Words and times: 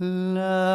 La, 0.00 0.67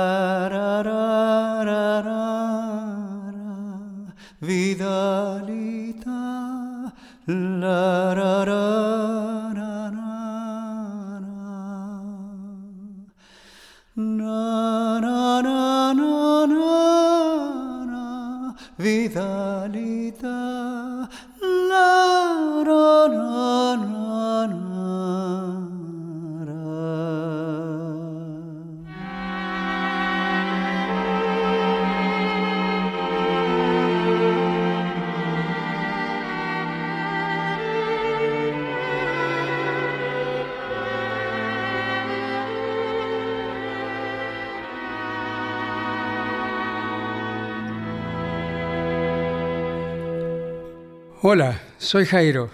soy 51.93 52.07
Jairo. 52.07 52.49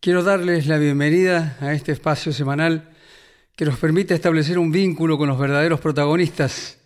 Quiero 0.00 0.22
darles 0.22 0.68
la 0.68 0.78
bienvenida 0.78 1.56
a 1.60 1.72
este 1.72 1.90
espacio 1.90 2.32
semanal 2.32 2.88
que 3.56 3.64
nos 3.64 3.76
permite 3.80 4.14
establecer 4.14 4.60
un 4.60 4.70
vínculo 4.70 5.18
con 5.18 5.28
los 5.28 5.40
verdaderos 5.40 5.80
protagonistas 5.80 6.78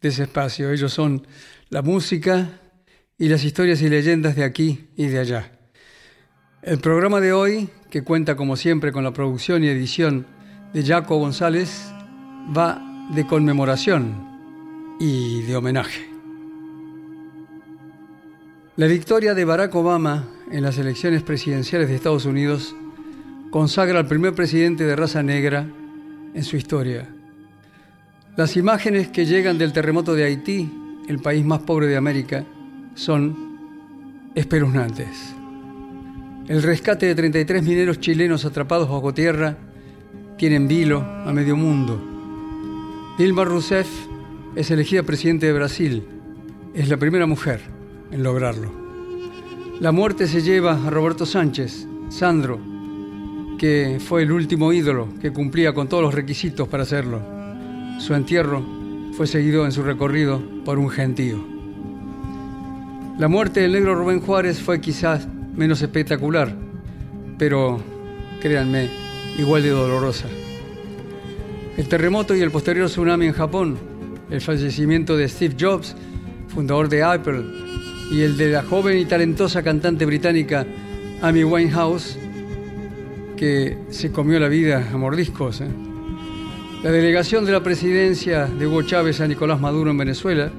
de 0.00 0.10
ese 0.10 0.22
espacio. 0.22 0.70
Ellos 0.70 0.92
son 0.92 1.26
la 1.68 1.82
música 1.82 2.60
y 3.18 3.28
las 3.28 3.42
historias 3.42 3.82
y 3.82 3.88
leyendas 3.88 4.36
de 4.36 4.44
aquí 4.44 4.90
y 4.96 5.06
de 5.06 5.18
allá. 5.18 5.50
El 6.62 6.78
programa 6.78 7.20
de 7.20 7.32
hoy, 7.32 7.68
que 7.90 8.04
cuenta 8.04 8.36
como 8.36 8.54
siempre 8.54 8.92
con 8.92 9.02
la 9.02 9.12
producción 9.12 9.64
y 9.64 9.66
edición 9.66 10.28
de 10.72 10.84
Jaco 10.84 11.16
González, 11.16 11.92
va 12.56 13.08
de 13.16 13.26
conmemoración 13.26 14.96
y 15.00 15.42
de 15.42 15.56
homenaje. 15.56 16.08
La 18.76 18.86
victoria 18.86 19.34
de 19.34 19.44
Barack 19.44 19.74
Obama 19.74 20.28
en 20.52 20.62
las 20.62 20.76
elecciones 20.76 21.22
presidenciales 21.22 21.88
de 21.88 21.96
Estados 21.96 22.26
Unidos 22.26 22.76
consagra 23.50 23.98
al 23.98 24.06
primer 24.06 24.34
presidente 24.34 24.84
de 24.84 24.94
raza 24.94 25.22
negra 25.22 25.66
en 26.34 26.44
su 26.44 26.56
historia. 26.56 27.08
Las 28.36 28.56
imágenes 28.56 29.08
que 29.08 29.24
llegan 29.24 29.58
del 29.58 29.72
terremoto 29.72 30.14
de 30.14 30.24
Haití, 30.24 30.70
el 31.08 31.18
país 31.20 31.44
más 31.44 31.60
pobre 31.60 31.86
de 31.86 31.96
América, 31.96 32.44
son 32.94 34.30
espeluznantes. 34.34 35.34
El 36.48 36.62
rescate 36.62 37.06
de 37.06 37.14
33 37.14 37.62
mineros 37.62 37.98
chilenos 37.98 38.44
atrapados 38.44 38.90
bajo 38.90 39.14
tierra 39.14 39.56
tiene 40.36 40.56
en 40.56 40.68
vilo 40.68 41.00
a 41.00 41.32
medio 41.32 41.56
mundo. 41.56 42.00
Dilma 43.16 43.44
Rousseff 43.44 43.88
es 44.54 44.70
elegida 44.70 45.02
presidente 45.02 45.46
de 45.46 45.52
Brasil. 45.52 46.02
Es 46.74 46.88
la 46.88 46.98
primera 46.98 47.26
mujer 47.26 47.60
en 48.10 48.22
lograrlo. 48.22 48.81
La 49.82 49.90
muerte 49.90 50.28
se 50.28 50.42
lleva 50.42 50.74
a 50.74 50.90
Roberto 50.90 51.26
Sánchez, 51.26 51.88
Sandro, 52.08 52.60
que 53.58 53.98
fue 53.98 54.22
el 54.22 54.30
último 54.30 54.72
ídolo 54.72 55.08
que 55.20 55.32
cumplía 55.32 55.74
con 55.74 55.88
todos 55.88 56.04
los 56.04 56.14
requisitos 56.14 56.68
para 56.68 56.84
hacerlo. 56.84 57.20
Su 57.98 58.14
entierro 58.14 58.64
fue 59.16 59.26
seguido 59.26 59.64
en 59.64 59.72
su 59.72 59.82
recorrido 59.82 60.40
por 60.64 60.78
un 60.78 60.88
gentío. 60.88 61.44
La 63.18 63.26
muerte 63.26 63.58
del 63.58 63.72
negro 63.72 63.96
Rubén 63.96 64.20
Juárez 64.20 64.60
fue 64.60 64.80
quizás 64.80 65.26
menos 65.56 65.82
espectacular, 65.82 66.54
pero 67.36 67.82
créanme, 68.40 68.88
igual 69.36 69.64
de 69.64 69.70
dolorosa. 69.70 70.28
El 71.76 71.88
terremoto 71.88 72.36
y 72.36 72.40
el 72.40 72.52
posterior 72.52 72.86
tsunami 72.86 73.26
en 73.26 73.32
Japón, 73.32 73.76
el 74.30 74.40
fallecimiento 74.40 75.16
de 75.16 75.28
Steve 75.28 75.56
Jobs, 75.58 75.96
fundador 76.46 76.88
de 76.88 77.02
Apple, 77.02 77.42
y 78.12 78.20
el 78.20 78.36
de 78.36 78.50
la 78.50 78.62
joven 78.62 78.98
y 78.98 79.06
talentosa 79.06 79.62
cantante 79.62 80.04
británica 80.04 80.66
Amy 81.22 81.44
Winehouse, 81.44 82.18
que 83.38 83.78
se 83.88 84.12
comió 84.12 84.38
la 84.38 84.48
vida 84.48 84.86
a 84.92 84.98
mordiscos. 84.98 85.62
¿eh? 85.62 85.68
La 86.82 86.90
delegación 86.90 87.46
de 87.46 87.52
la 87.52 87.62
presidencia 87.62 88.46
de 88.46 88.66
Hugo 88.66 88.82
Chávez 88.82 89.22
a 89.22 89.26
Nicolás 89.26 89.60
Maduro 89.60 89.90
en 89.90 89.96
Venezuela, 89.96 90.52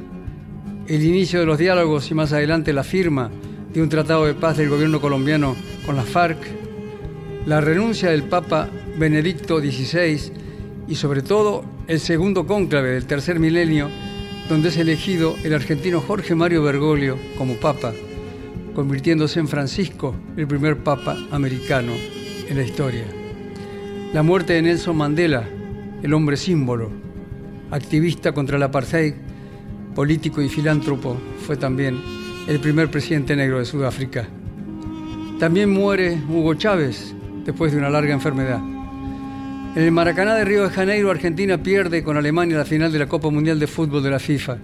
el 0.88 1.03
inicio 1.03 1.42
de 1.42 1.46
los 1.46 1.59
diálogos 1.59 2.09
y 2.09 2.16
más 2.16 2.34
adelante 2.34 2.74
la 2.74 2.84
firma 2.84 3.30
de 3.72 3.84
un 3.84 3.90
tratado 3.90 4.25
de 4.25 4.34
paz 4.34 4.58
del 4.58 4.69
gobierno 4.69 5.00
colombiano 5.00 5.56
con 5.86 5.96
las 5.96 6.09
FARC, 6.09 6.40
la 7.46 7.62
renuncia 7.62 8.09
del 8.09 8.24
Papa 8.24 8.68
Benedicto 8.97 9.59
XVI 9.59 10.31
y 10.88 10.96
sobre 10.96 11.22
todo 11.22 11.66
el 11.88 12.00
segundo 12.00 12.47
cónclave 12.47 12.94
del 12.94 13.06
tercer 13.06 13.40
milenio 13.40 13.90
donde 14.50 14.70
es 14.70 14.78
elegido 14.78 15.36
el 15.44 15.54
argentino 15.54 16.02
Jorge 16.02 16.36
Mario 16.36 16.64
Bergoglio 16.64 17.18
como 17.38 17.56
papa, 17.56 17.94
convirtiéndose 18.76 19.40
en 19.40 19.48
Francisco 19.48 20.16
el 20.36 20.48
primer 20.48 20.78
papa 20.84 21.18
americano 21.31 21.94
en 22.48 22.58
la 22.58 22.64
historia. 22.64 23.06
La 24.14 24.24
muerte 24.24 24.54
de 24.54 24.62
Nelson 24.62 24.98
Mandela, 24.98 25.44
el 26.02 26.14
hombre 26.14 26.38
símbolo, 26.38 26.92
activista 27.72 28.31
contra 28.31 28.58
el 28.58 28.64
apartheid, 28.64 29.14
político 29.96 30.42
y 30.42 30.50
filántropo, 30.50 31.18
fue 31.46 31.58
también 31.58 32.00
el 32.48 32.60
primer 32.60 32.92
presidente 32.92 33.36
negro 33.36 33.60
de 33.60 33.66
Sudáfrica. 33.66 34.28
También 35.40 35.70
muere 35.70 36.22
Hugo 36.30 36.54
Chávez 36.56 37.16
después 37.46 37.72
de 37.72 37.78
una 37.78 37.90
larga 37.90 38.14
enfermedad. 38.14 38.73
En 39.76 39.82
el 39.82 39.92
Maracaná 39.92 40.36
de 40.36 40.46
Río 40.46 40.62
de 40.62 40.70
Janeiro, 40.70 41.10
Argentina 41.10 41.58
pierde 41.64 42.04
con 42.04 42.16
Alemania 42.16 42.58
la 42.58 42.66
final 42.66 42.92
de 42.92 43.00
la 43.00 43.08
Copa 43.08 43.32
Mundial 43.32 43.60
de 43.60 43.66
Fútbol 43.66 44.04
de 44.04 44.12
la 44.12 44.20
FIFA. 44.20 44.58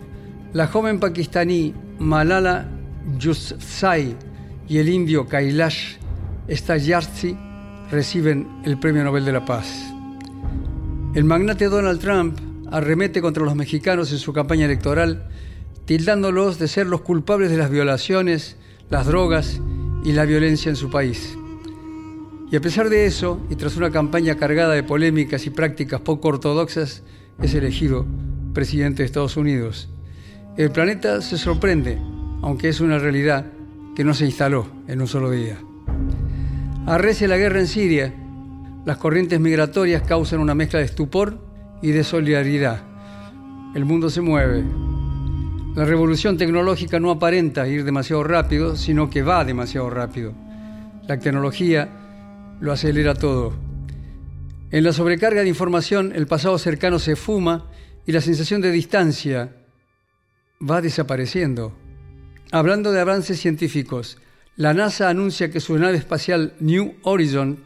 La 0.54 0.68
joven 0.68 1.00
pakistaní 1.00 1.74
Malala 1.98 2.70
Yousafzai 3.18 4.16
y 4.68 4.78
el 4.78 4.88
indio 4.88 5.28
Kailash 5.28 5.96
Stayartsi 6.48 7.36
reciben 7.90 8.62
el 8.66 8.80
Premio 8.80 9.04
Nobel 9.04 9.26
de 9.26 9.32
la 9.32 9.44
Paz. 9.44 9.92
El 11.16 11.24
magnate 11.24 11.66
Donald 11.66 12.00
Trump 12.00 12.38
arremete 12.72 13.20
contra 13.20 13.44
los 13.44 13.56
mexicanos 13.56 14.12
en 14.12 14.20
su 14.20 14.32
campaña 14.32 14.66
electoral, 14.66 15.28
tildándolos 15.86 16.60
de 16.60 16.68
ser 16.68 16.86
los 16.86 17.02
culpables 17.02 17.50
de 17.50 17.58
las 17.58 17.72
violaciones, 17.72 18.58
las 18.92 19.08
drogas 19.08 19.60
y 20.04 20.12
la 20.12 20.26
violencia 20.26 20.70
en 20.70 20.76
su 20.76 20.92
país. 20.92 21.39
Y 22.52 22.56
a 22.56 22.62
pesar 22.62 22.90
de 22.90 23.06
eso, 23.06 23.40
y 23.50 23.56
tras 23.56 23.78
una 23.78 23.92
campaña 23.92 24.36
cargada 24.36 24.74
de 24.74 24.84
polémicas 24.84 25.46
y 25.46 25.52
prácticas 25.52 26.02
poco 26.02 26.30
ortodoxas, 26.30 27.04
es 27.42 27.54
elegido 27.54 28.08
presidente 28.54 29.04
de 29.04 29.06
Estados 29.06 29.38
Unidos. 29.38 29.88
El 30.58 30.72
planeta 30.72 31.22
se 31.22 31.38
sorprende, 31.38 32.00
aunque 32.42 32.70
es 32.70 32.82
una 32.82 32.98
realidad 32.98 33.46
que 33.96 34.04
no 34.04 34.14
se 34.14 34.26
instaló 34.26 34.68
en 34.88 35.00
un 35.00 35.08
solo 35.08 35.30
día. 35.30 35.58
Arrecia 36.88 37.28
la 37.28 37.38
guerra 37.38 37.60
en 37.60 37.68
Siria, 37.68 38.14
las 38.84 38.98
corrientes 38.98 39.40
migratorias 39.40 40.02
causan 40.02 40.40
una 40.40 40.56
mezcla 40.56 40.80
de 40.80 40.86
estupor 40.86 41.38
y 41.82 41.92
de 41.92 42.04
solidaridad. 42.04 42.82
El 43.76 43.86
mundo 43.86 44.10
se 44.10 44.22
mueve. 44.22 44.64
La 45.76 45.86
revolución 45.86 46.38
tecnológica 46.38 47.00
no 47.00 47.12
aparenta 47.12 47.68
ir 47.68 47.84
demasiado 47.84 48.24
rápido, 48.24 48.76
sino 48.76 49.10
que 49.10 49.22
va 49.22 49.46
demasiado 49.46 49.90
rápido. 49.92 50.34
La 51.08 51.20
tecnología 51.20 51.99
lo 52.60 52.72
acelera 52.72 53.14
todo. 53.14 53.54
En 54.72 54.84
la 54.84 54.94
sobrecarga 54.94 55.42
de 55.42 55.50
información, 55.50 56.12
el 56.16 56.28
pasado 56.28 56.58
cercano 56.58 57.00
se 57.00 57.16
fuma 57.16 57.72
y 58.06 58.12
la 58.12 58.22
sensación 58.22 58.62
de 58.62 58.72
distancia 58.72 59.56
va 60.62 60.82
desapareciendo. 60.82 61.76
Hablando 62.52 62.92
de 62.92 63.00
avances 63.00 63.40
científicos, 63.40 64.18
la 64.56 64.74
NASA 64.74 65.10
anuncia 65.10 65.50
que 65.50 65.60
su 65.60 65.78
nave 65.78 65.98
espacial 65.98 66.54
New 66.60 66.96
Horizon 67.04 67.60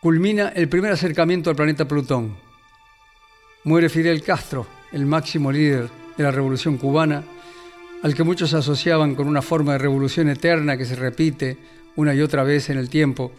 culmina 0.00 0.48
el 0.48 0.68
primer 0.68 0.92
acercamiento 0.92 1.50
al 1.50 1.56
planeta 1.56 1.86
Plutón. 1.86 2.36
Muere 3.64 3.88
Fidel 3.88 4.22
Castro, 4.22 4.66
el 4.92 5.06
máximo 5.06 5.52
líder 5.52 5.88
de 6.16 6.24
la 6.24 6.30
revolución 6.30 6.78
cubana, 6.78 7.22
al 8.02 8.14
que 8.14 8.24
muchos 8.24 8.54
asociaban 8.54 9.14
con 9.14 9.28
una 9.28 9.42
forma 9.42 9.72
de 9.72 9.78
revolución 9.78 10.28
eterna 10.28 10.76
que 10.76 10.84
se 10.84 10.96
repite 10.96 11.56
una 11.94 12.14
y 12.14 12.20
otra 12.20 12.42
vez 12.42 12.70
en 12.70 12.78
el 12.78 12.88
tiempo, 12.88 13.32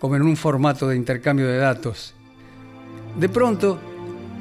como 0.00 0.16
en 0.16 0.22
un 0.22 0.36
formato 0.36 0.88
de 0.88 0.96
intercambio 0.96 1.46
de 1.46 1.58
datos. 1.58 2.14
De 3.16 3.28
pronto, 3.28 3.78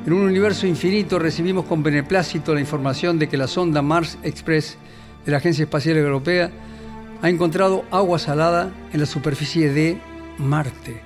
en 0.08 0.14
un 0.14 0.22
universo 0.22 0.66
infinito 0.66 1.20
recibimos 1.20 1.66
con 1.66 1.84
beneplácito 1.84 2.56
la 2.56 2.62
información 2.62 3.20
de 3.20 3.28
que 3.28 3.38
la 3.38 3.48
sonda 3.48 3.82
Mars 3.82 4.18
Express 4.24 4.78
de 5.26 5.32
la 5.32 5.38
Agencia 5.38 5.64
Espacial 5.64 5.98
Europea 5.98 6.50
ha 7.22 7.30
encontrado 7.30 7.84
agua 7.92 8.18
salada 8.18 8.72
en 8.94 9.02
la 9.02 9.06
superficie 9.06 9.72
de 9.72 10.00
Marte. 10.38 11.02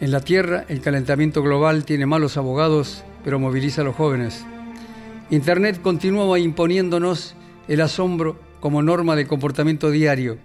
En 0.00 0.10
la 0.10 0.20
Tierra, 0.20 0.64
el 0.68 0.80
calentamiento 0.80 1.42
global 1.42 1.84
tiene 1.84 2.06
malos 2.06 2.38
abogados, 2.38 3.04
pero 3.22 3.38
moviliza 3.38 3.82
a 3.82 3.84
los 3.84 3.96
jóvenes. 3.96 4.44
Internet 5.28 5.80
continúa 5.82 6.38
imponiéndonos 6.38 7.34
el 7.68 7.82
asombro 7.82 8.38
como 8.60 8.82
norma 8.82 9.16
de 9.16 9.26
comportamiento 9.26 9.90
diario. 9.90 10.38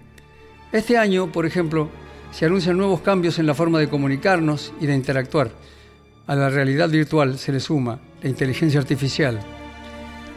Este 0.71 0.97
año, 0.97 1.31
por 1.31 1.45
ejemplo, 1.45 1.89
se 2.31 2.45
anuncian 2.45 2.77
nuevos 2.77 3.01
cambios 3.01 3.39
en 3.39 3.45
la 3.45 3.53
forma 3.53 3.79
de 3.79 3.89
comunicarnos 3.89 4.73
y 4.79 4.87
de 4.87 4.95
interactuar. 4.95 5.51
A 6.27 6.35
la 6.35 6.49
realidad 6.49 6.89
virtual 6.89 7.37
se 7.37 7.51
le 7.51 7.59
suma 7.59 7.99
la 8.21 8.29
inteligencia 8.29 8.79
artificial. 8.79 9.39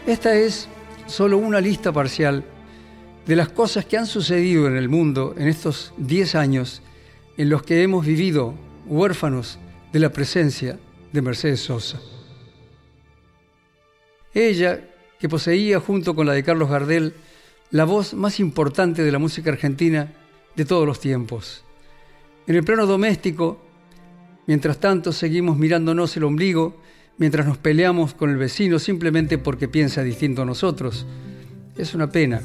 Esta 0.07 0.35
es 0.35 0.69
solo 1.07 1.39
una 1.39 1.61
lista 1.61 1.93
parcial 1.93 2.45
de 3.27 3.37
las 3.37 3.49
cosas 3.49 3.85
que 3.85 3.97
han 3.97 4.07
sucedido 4.07 4.67
en 4.67 4.77
el 4.77 4.89
mundo 4.89 5.35
en 5.39 5.49
estos 5.49 5.95
10 5.99 6.35
años 6.35 6.83
en 7.37 7.49
los 7.49 7.63
que 7.63 7.83
hemos 7.83 8.05
vivido 8.05 8.55
huérfanos 8.87 9.59
de 9.93 10.01
la 10.01 10.11
presencia 10.11 10.79
de 11.13 11.23
Mercedes 11.23 11.61
Sosa. 11.61 12.01
Ella, 14.35 14.81
que 15.19 15.29
poseía 15.29 15.81
junto 15.81 16.15
con 16.15 16.27
la 16.27 16.33
de 16.33 16.43
Carlos 16.43 16.69
Gardel 16.69 17.15
la 17.71 17.85
voz 17.85 18.15
más 18.15 18.41
importante 18.41 19.03
de 19.03 19.13
la 19.13 19.19
música 19.19 19.51
argentina 19.51 20.13
de 20.57 20.65
todos 20.65 20.87
los 20.87 21.01
tiempos. 21.01 21.64
En 22.47 22.57
el 22.57 22.65
plano 22.65 22.87
doméstico, 22.87 23.59
mientras 24.47 24.79
tanto 24.79 25.13
seguimos 25.13 25.57
mirándonos 25.57 26.17
el 26.17 26.25
ombligo, 26.25 26.77
mientras 27.17 27.47
nos 27.47 27.59
peleamos 27.59 28.15
con 28.15 28.31
el 28.31 28.37
vecino 28.37 28.79
simplemente 28.79 29.39
porque 29.39 29.69
piensa 29.69 30.03
distinto 30.03 30.43
a 30.43 30.45
nosotros. 30.45 31.07
Es 31.77 31.95
una 31.95 32.11
pena, 32.11 32.41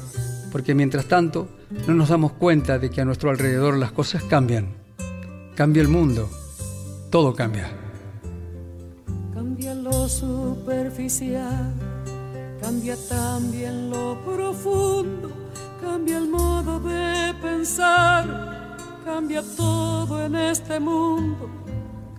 porque 0.50 0.74
mientras 0.74 1.06
tanto 1.06 1.48
no 1.86 1.94
nos 1.94 2.08
damos 2.08 2.32
cuenta 2.32 2.78
de 2.78 2.90
que 2.90 3.00
a 3.00 3.04
nuestro 3.04 3.30
alrededor 3.30 3.76
las 3.76 3.92
cosas 3.92 4.22
cambian. 4.24 4.68
Cambia 5.54 5.82
el 5.82 5.88
mundo, 5.88 6.30
todo 7.10 7.34
cambia. 7.34 7.70
Cambia 9.34 9.74
lo 9.74 10.08
superficial, 10.08 11.74
cambia 12.60 12.96
también 13.08 13.90
lo 13.90 14.18
profundo, 14.24 15.30
cambia 15.80 16.18
el 16.18 16.28
modo 16.28 16.80
de 16.80 17.34
pensar, 17.42 18.69
cambia 19.04 19.42
todo 19.56 20.24
en 20.24 20.36
este 20.36 20.78
mundo, 20.80 21.48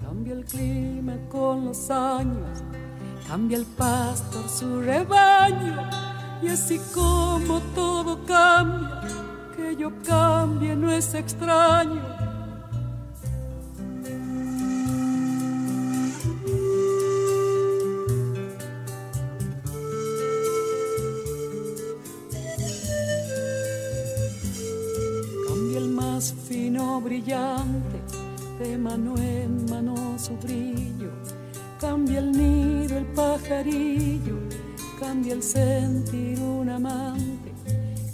cambia 0.01 0.33
el 0.33 0.45
clima 0.45 1.13
con 1.29 1.65
los 1.65 1.89
años, 1.89 2.63
cambia 3.27 3.57
el 3.57 3.65
pastor 3.65 4.47
su 4.49 4.81
rebaño, 4.81 5.89
y 6.41 6.47
así 6.49 6.79
como 6.93 7.59
todo 7.75 8.23
cambia, 8.25 9.01
que 9.55 9.75
yo 9.75 9.91
cambie 10.05 10.75
no 10.75 10.91
es 10.91 11.13
extraño 11.13 12.20
brillante, 27.11 27.99
de 28.57 28.77
mano 28.77 29.15
en 29.17 29.65
mano 29.69 29.95
su 30.17 30.37
brillo. 30.37 31.11
Cambia 31.77 32.19
el 32.19 32.31
nido, 32.31 32.97
el 32.97 33.05
pajarillo, 33.07 34.37
cambia 34.97 35.33
el 35.33 35.43
sentir 35.43 36.39
un 36.39 36.69
amante, 36.69 37.51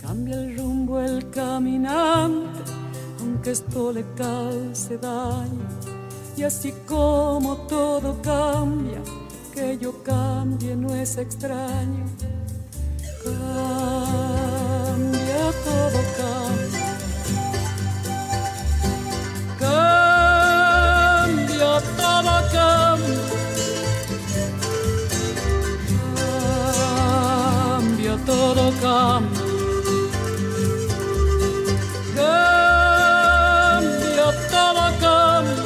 cambia 0.01 0.33
el 0.39 0.57
rumbo 0.57 0.99
el 0.99 1.29
caminante, 1.29 2.59
aunque 3.19 3.51
esto 3.51 3.91
le 3.91 4.03
cause 4.15 4.97
daño. 4.97 5.67
Y 6.35 6.41
así 6.41 6.73
como 6.87 7.55
todo 7.67 8.19
cambia, 8.23 8.99
que 9.53 9.77
yo 9.77 10.01
cambie 10.01 10.75
no 10.75 10.95
es 10.95 11.17
extraño. 11.17 12.03
Todo 28.27 28.71
cambia. 28.81 29.41
Cambia, 32.97 34.27
todo 34.51 34.85
cambia. 35.01 35.63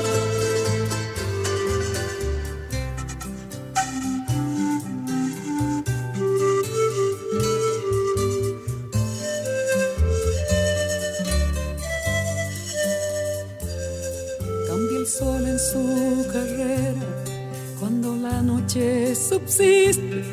Cambia 14.68 14.98
el 15.00 15.08
sol 15.08 15.44
en 15.48 15.60
su 15.60 15.84
carrera 16.32 17.06
cuando 17.80 18.16
la 18.16 18.44
noche 18.44 19.16
subsiste 19.16 20.24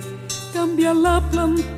cambia 0.52 0.92
la 0.92 1.20
planta 1.30 1.77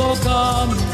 todo 0.00 0.89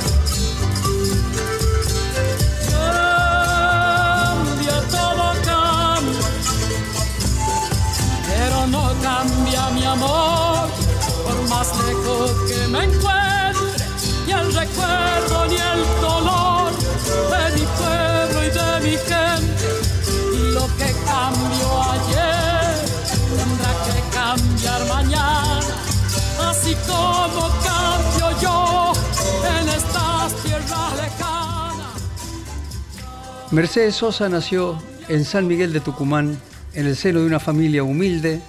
Mercedes 33.57 33.95
Sosa 33.95 34.29
nació 34.29 34.79
en 35.09 35.25
San 35.25 35.47
Miguel 35.47 35.73
de 35.73 35.81
Tucumán, 35.81 36.37
en 36.75 36.87
el 36.87 36.95
seno 36.95 37.21
de 37.21 37.27
una 37.27 37.41
familia 37.41 37.85
humilde 37.85 38.43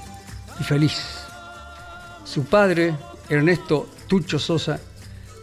y 0.60 0.64
feliz. 0.66 1.02
Su 2.26 2.44
padre, 2.44 2.94
Ernesto 3.30 3.88
Tucho 4.08 4.38
Sosa, 4.38 4.82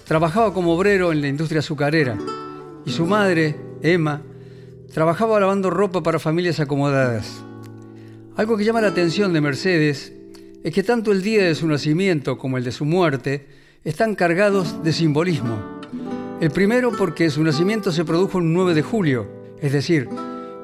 trabajaba 0.07 0.53
como 0.53 0.75
obrero 0.75 1.13
en 1.13 1.23
la 1.23 1.29
industria 1.29 1.61
azucarera 1.61 2.19
y 2.85 2.91
su 2.91 3.07
madre, 3.07 3.57
Emma, 3.81 4.21
trabajaba 4.93 5.41
lavando 5.41 5.71
ropa 5.71 6.03
para 6.03 6.19
familias 6.19 6.61
acomodadas. 6.61 7.43
Algo 8.37 8.59
que 8.59 8.65
llama 8.65 8.83
la 8.83 8.89
atención 8.89 9.33
de 9.33 9.41
Mercedes 9.41 10.13
es 10.63 10.75
que 10.75 10.83
tanto 10.83 11.11
el 11.11 11.23
día 11.23 11.43
de 11.43 11.55
su 11.55 11.67
nacimiento 11.67 12.37
como 12.37 12.59
el 12.59 12.65
de 12.65 12.73
su 12.73 12.85
muerte 12.85 13.47
están 13.83 14.15
cargados 14.15 14.85
de 14.85 14.93
simbolismo. 14.93 15.81
El 16.43 16.51
primero 16.51 16.93
porque 16.93 17.31
su 17.31 17.43
nacimiento 17.43 17.93
se 17.93 18.05
produjo 18.05 18.41
el 18.41 18.53
9 18.53 18.75
de 18.75 18.83
julio, 18.83 19.44
es 19.65 19.73
decir, 19.73 20.11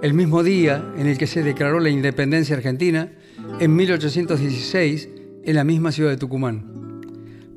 el 0.02 0.12
mismo 0.12 0.42
día 0.42 0.92
en 0.98 1.06
el 1.06 1.16
que 1.16 1.26
se 1.26 1.42
declaró 1.42 1.80
la 1.80 1.88
independencia 1.88 2.54
argentina, 2.54 3.10
en 3.58 3.74
1816, 3.74 5.08
en 5.42 5.56
la 5.56 5.64
misma 5.64 5.90
ciudad 5.90 6.10
de 6.10 6.18
Tucumán. 6.18 7.00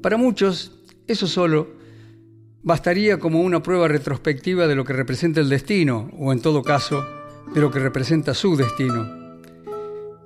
Para 0.02 0.16
muchos, 0.16 0.80
eso 1.06 1.28
solo 1.28 1.68
bastaría 2.62 3.20
como 3.20 3.42
una 3.42 3.62
prueba 3.62 3.90
retrospectiva 3.90 4.68
de 4.68 4.76
lo 4.76 4.86
que 4.86 4.94
representa 4.94 5.42
el 5.42 5.50
destino, 5.50 6.10
o 6.18 6.32
en 6.32 6.40
todo 6.40 6.64
caso, 6.64 7.06
de 7.54 7.60
lo 7.60 7.70
que 7.70 7.80
representa 7.80 8.34
su 8.34 8.56
destino. 8.56 9.06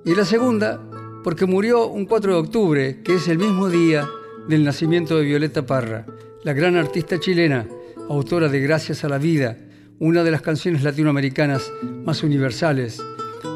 Y 0.06 0.14
la 0.14 0.24
segunda, 0.24 0.80
porque 1.24 1.48
murió 1.48 1.88
un 1.88 2.06
4 2.06 2.34
de 2.34 2.40
octubre, 2.40 3.02
que 3.02 3.16
es 3.16 3.28
el 3.28 3.40
mismo 3.40 3.70
día 3.70 4.08
del 4.48 4.64
nacimiento 4.64 5.18
de 5.18 5.26
Violeta 5.26 5.66
Parra, 5.66 6.06
la 6.44 6.54
gran 6.54 6.76
artista 6.76 7.20
chilena, 7.20 7.68
autora 8.08 8.50
de 8.50 8.60
Gracias 8.60 9.04
a 9.04 9.10
la 9.10 9.18
Vida, 9.18 9.58
una 10.00 10.24
de 10.24 10.32
las 10.32 10.42
canciones 10.42 10.84
latinoamericanas 10.84 11.72
más 12.06 12.24
universales, 12.24 13.02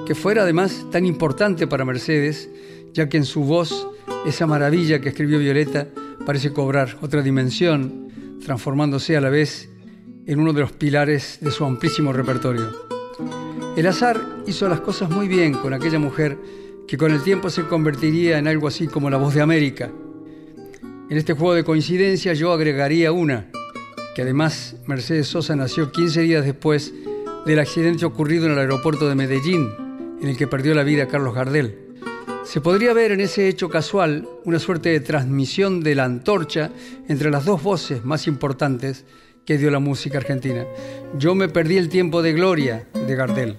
que 0.08 0.16
fuera 0.16 0.44
además 0.44 0.86
tan 0.92 1.06
importante 1.06 1.68
para 1.68 1.86
Mercedes, 1.86 2.50
ya 2.94 3.10
que 3.10 3.18
en 3.18 3.26
su 3.26 3.44
voz 3.44 3.88
esa 4.26 4.48
maravilla 4.48 5.02
que 5.02 5.10
escribió 5.10 5.40
Violeta 5.40 5.88
parece 6.26 6.52
cobrar 6.52 6.98
otra 7.02 7.22
dimensión, 7.22 8.40
transformándose 8.44 9.16
a 9.16 9.22
la 9.22 9.30
vez 9.30 9.70
en 10.26 10.40
uno 10.40 10.54
de 10.54 10.62
los 10.62 10.72
pilares 10.72 11.40
de 11.42 11.52
su 11.52 11.64
amplísimo 11.64 12.12
repertorio. 12.12 12.70
El 13.78 13.88
azar 13.88 14.20
hizo 14.48 14.68
las 14.68 14.82
cosas 14.82 15.10
muy 15.10 15.28
bien 15.28 15.54
con 15.54 15.74
aquella 15.74 16.00
mujer 16.00 16.38
que 16.88 16.98
con 16.98 17.12
el 17.12 17.24
tiempo 17.24 17.50
se 17.50 17.64
convertiría 17.64 18.38
en 18.38 18.48
algo 18.48 18.68
así 18.68 18.88
como 18.88 19.10
la 19.10 19.18
voz 19.18 19.34
de 19.34 19.42
América. 19.42 19.90
En 21.10 21.18
este 21.18 21.34
juego 21.34 21.54
de 21.54 21.64
coincidencias 21.64 22.38
yo 22.38 22.52
agregaría 22.52 23.12
una, 23.12 23.50
que 24.16 24.22
además 24.22 24.76
Mercedes 24.86 25.28
Sosa 25.28 25.56
nació 25.56 25.92
15 25.92 26.22
días 26.22 26.46
después 26.46 26.94
del 27.46 27.60
accidente 27.60 28.06
ocurrido 28.06 28.46
en 28.46 28.54
el 28.54 28.60
aeropuerto 28.60 29.08
de 29.08 29.16
Medellín, 29.16 29.70
en 30.22 30.28
el 30.28 30.38
que 30.38 30.48
perdió 30.48 30.74
la 30.76 30.84
vida 30.84 31.08
Carlos 31.08 31.34
Gardel. 31.34 31.78
Se 32.44 32.62
podría 32.62 32.94
ver 32.94 33.12
en 33.12 33.22
ese 33.22 33.48
hecho 33.48 33.70
casual 33.70 34.28
una 34.46 34.60
suerte 34.60 34.90
de 34.90 35.00
transmisión 35.00 35.82
de 35.82 35.96
la 35.96 36.06
antorcha 36.06 36.72
entre 37.08 37.32
las 37.32 37.46
dos 37.46 37.64
voces 37.64 38.04
más 38.04 38.28
importantes 38.28 39.06
que 39.46 39.58
dio 39.58 39.72
la 39.72 39.80
música 39.80 40.18
argentina. 40.18 40.66
Yo 41.18 41.34
me 41.34 41.50
perdí 41.50 41.78
el 41.78 41.90
tiempo 41.90 42.22
de 42.22 42.34
gloria 42.34 42.88
de 42.94 43.16
Gardel, 43.16 43.58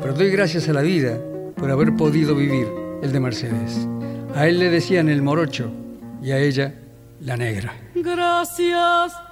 pero 0.00 0.14
doy 0.14 0.30
gracias 0.30 0.68
a 0.68 0.72
la 0.72 0.82
vida 0.82 1.18
por 1.56 1.70
haber 1.70 1.94
podido 1.94 2.34
vivir 2.34 2.66
el 3.02 3.12
de 3.12 3.20
Mercedes. 3.20 3.86
A 4.34 4.48
él 4.48 4.58
le 4.58 4.70
decían 4.70 5.08
el 5.08 5.22
morocho 5.22 5.70
y 6.22 6.32
a 6.32 6.38
ella 6.38 6.74
la 7.20 7.36
negra. 7.36 7.74
Gracias 7.94 9.31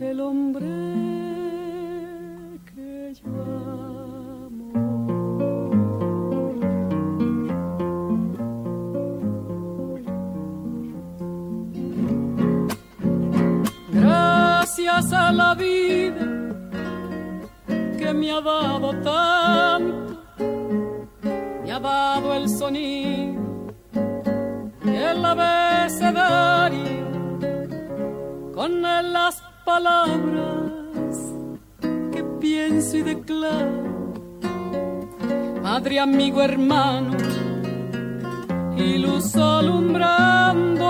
el 0.00 0.20
hombre 0.20 1.17
Amigo, 36.00 36.40
hermano, 36.42 37.16
y 38.76 38.98
luz 38.98 39.34
alumbrando 39.34 40.84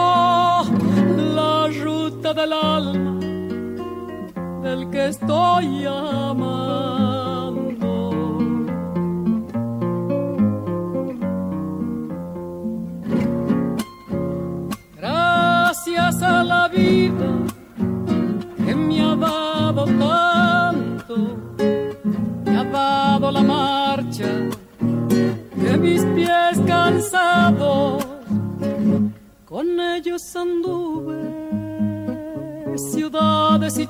la 1.34 1.66
ruta 1.82 2.34
del 2.34 2.52
alma 2.52 3.18
del 4.62 4.90
que 4.90 5.06
estoy. 5.06 5.86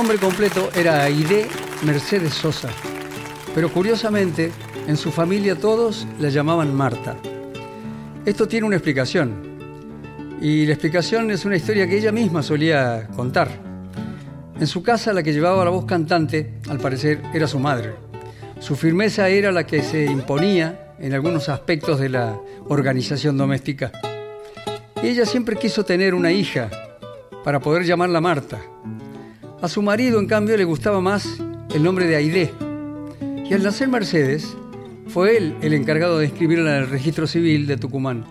Nombre 0.00 0.16
completo 0.16 0.70
era 0.74 1.02
Aide 1.04 1.46
Mercedes 1.82 2.32
Sosa, 2.32 2.70
pero 3.54 3.70
curiosamente 3.70 4.50
en 4.86 4.96
su 4.96 5.12
familia 5.12 5.56
todos 5.56 6.06
la 6.18 6.30
llamaban 6.30 6.74
Marta. 6.74 7.16
Esto 8.24 8.48
tiene 8.48 8.66
una 8.66 8.76
explicación, 8.76 9.34
y 10.40 10.64
la 10.64 10.72
explicación 10.72 11.30
es 11.30 11.44
una 11.44 11.56
historia 11.56 11.86
que 11.86 11.98
ella 11.98 12.12
misma 12.12 12.42
solía 12.42 13.08
contar. 13.14 13.69
En 14.60 14.66
su 14.66 14.82
casa 14.82 15.14
la 15.14 15.22
que 15.22 15.32
llevaba 15.32 15.64
la 15.64 15.70
voz 15.70 15.86
cantante, 15.86 16.52
al 16.68 16.78
parecer, 16.78 17.22
era 17.32 17.46
su 17.46 17.58
madre. 17.58 17.94
Su 18.60 18.76
firmeza 18.76 19.26
era 19.30 19.52
la 19.52 19.64
que 19.66 19.82
se 19.82 20.04
imponía 20.04 20.94
en 20.98 21.14
algunos 21.14 21.48
aspectos 21.48 21.98
de 21.98 22.10
la 22.10 22.38
organización 22.68 23.38
doméstica. 23.38 23.90
Ella 25.02 25.24
siempre 25.24 25.56
quiso 25.56 25.86
tener 25.86 26.14
una 26.14 26.30
hija 26.30 26.68
para 27.42 27.60
poder 27.60 27.84
llamarla 27.84 28.20
Marta. 28.20 28.60
A 29.62 29.66
su 29.66 29.80
marido, 29.80 30.20
en 30.20 30.26
cambio, 30.26 30.58
le 30.58 30.64
gustaba 30.64 31.00
más 31.00 31.26
el 31.74 31.82
nombre 31.82 32.06
de 32.06 32.16
Aide. 32.16 32.52
Y 33.48 33.54
al 33.54 33.62
nacer 33.62 33.88
Mercedes, 33.88 34.54
fue 35.08 35.38
él 35.38 35.56
el 35.62 35.72
encargado 35.72 36.18
de 36.18 36.26
escribirla 36.26 36.76
en 36.76 36.82
el 36.82 36.90
registro 36.90 37.26
civil 37.26 37.66
de 37.66 37.78
Tucumán. 37.78 38.26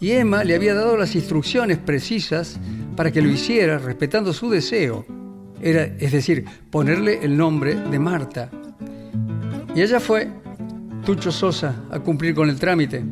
Y 0.00 0.12
Emma 0.12 0.42
le 0.42 0.54
había 0.54 0.72
dado 0.72 0.96
las 0.96 1.14
instrucciones 1.14 1.76
precisas 1.76 2.58
para 2.96 3.12
que 3.12 3.20
lo 3.20 3.28
hiciera 3.28 3.76
respetando 3.76 4.32
su 4.32 4.48
deseo. 4.48 5.19
Era, 5.62 5.84
es 5.98 6.12
decir, 6.12 6.44
ponerle 6.70 7.20
el 7.22 7.36
nombre 7.36 7.74
de 7.74 7.98
Marta. 7.98 8.50
Y 9.74 9.82
ella 9.82 10.00
fue, 10.00 10.28
Tucho 11.04 11.30
Sosa, 11.30 11.84
a 11.90 12.00
cumplir 12.00 12.34
con 12.34 12.48
el 12.48 12.58
trámite. 12.58 13.02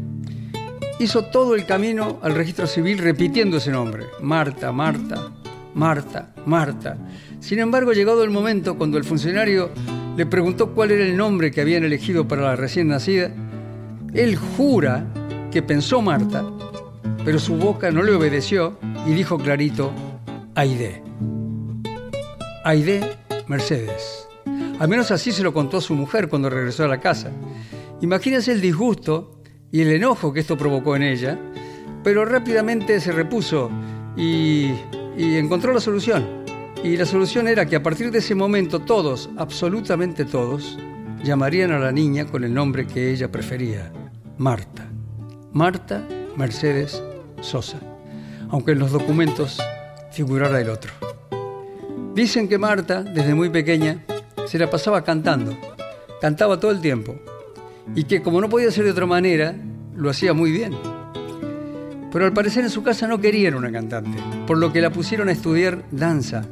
Hizo 0.98 1.26
todo 1.26 1.54
el 1.54 1.64
camino 1.64 2.18
al 2.22 2.34
registro 2.34 2.66
civil 2.66 2.98
repitiendo 2.98 3.58
ese 3.58 3.70
nombre. 3.70 4.06
Marta, 4.20 4.72
Marta, 4.72 5.32
Marta, 5.74 6.32
Marta. 6.46 6.96
Sin 7.40 7.60
embargo, 7.60 7.92
llegado 7.92 8.24
el 8.24 8.30
momento 8.30 8.76
cuando 8.76 8.98
el 8.98 9.04
funcionario 9.04 9.70
le 10.16 10.26
preguntó 10.26 10.74
cuál 10.74 10.90
era 10.90 11.04
el 11.04 11.16
nombre 11.16 11.52
que 11.52 11.60
habían 11.60 11.84
elegido 11.84 12.26
para 12.26 12.42
la 12.42 12.56
recién 12.56 12.88
nacida, 12.88 13.30
él 14.12 14.36
jura 14.36 15.06
que 15.52 15.62
pensó 15.62 16.02
Marta, 16.02 16.44
pero 17.24 17.38
su 17.38 17.56
boca 17.56 17.90
no 17.90 18.02
le 18.02 18.12
obedeció 18.12 18.78
y 19.06 19.12
dijo 19.12 19.38
clarito, 19.38 19.92
Aide. 20.54 21.02
Aide 22.68 23.00
Mercedes. 23.46 24.28
Al 24.78 24.90
menos 24.90 25.10
así 25.10 25.32
se 25.32 25.42
lo 25.42 25.54
contó 25.54 25.78
a 25.78 25.80
su 25.80 25.94
mujer 25.94 26.28
cuando 26.28 26.50
regresó 26.50 26.84
a 26.84 26.88
la 26.88 27.00
casa. 27.00 27.30
Imagínense 28.02 28.52
el 28.52 28.60
disgusto 28.60 29.40
y 29.72 29.80
el 29.80 29.90
enojo 29.90 30.34
que 30.34 30.40
esto 30.40 30.58
provocó 30.58 30.94
en 30.94 31.02
ella, 31.02 31.38
pero 32.04 32.26
rápidamente 32.26 33.00
se 33.00 33.10
repuso 33.10 33.70
y, 34.18 34.74
y 35.16 35.36
encontró 35.36 35.72
la 35.72 35.80
solución. 35.80 36.44
Y 36.84 36.98
la 36.98 37.06
solución 37.06 37.48
era 37.48 37.64
que 37.64 37.76
a 37.76 37.82
partir 37.82 38.10
de 38.10 38.18
ese 38.18 38.34
momento 38.34 38.80
todos, 38.80 39.30
absolutamente 39.38 40.26
todos, 40.26 40.78
llamarían 41.24 41.72
a 41.72 41.78
la 41.78 41.90
niña 41.90 42.26
con 42.26 42.44
el 42.44 42.52
nombre 42.52 42.86
que 42.86 43.10
ella 43.10 43.32
prefería, 43.32 43.90
Marta. 44.36 44.86
Marta 45.54 46.06
Mercedes 46.36 47.02
Sosa, 47.40 47.78
aunque 48.50 48.72
en 48.72 48.80
los 48.80 48.92
documentos 48.92 49.58
figurara 50.12 50.60
el 50.60 50.68
otro. 50.68 51.07
Dicen 52.18 52.48
que 52.48 52.58
Marta, 52.58 53.04
desde 53.04 53.32
muy 53.32 53.48
pequeña, 53.48 54.04
se 54.48 54.58
la 54.58 54.68
pasaba 54.68 55.04
cantando, 55.04 55.56
cantaba 56.20 56.58
todo 56.58 56.72
el 56.72 56.80
tiempo, 56.80 57.14
y 57.94 58.02
que 58.02 58.22
como 58.22 58.40
no 58.40 58.48
podía 58.48 58.72
ser 58.72 58.86
de 58.86 58.90
otra 58.90 59.06
manera, 59.06 59.54
lo 59.94 60.10
hacía 60.10 60.34
muy 60.34 60.50
bien. 60.50 60.72
Pero 62.10 62.24
al 62.24 62.32
parecer 62.32 62.64
en 62.64 62.70
su 62.70 62.82
casa 62.82 63.06
no 63.06 63.20
querían 63.20 63.54
una 63.54 63.70
cantante, 63.70 64.18
por 64.48 64.58
lo 64.58 64.72
que 64.72 64.80
la 64.80 64.90
pusieron 64.90 65.28
a 65.28 65.32
estudiar 65.32 65.84
danza 65.92 66.44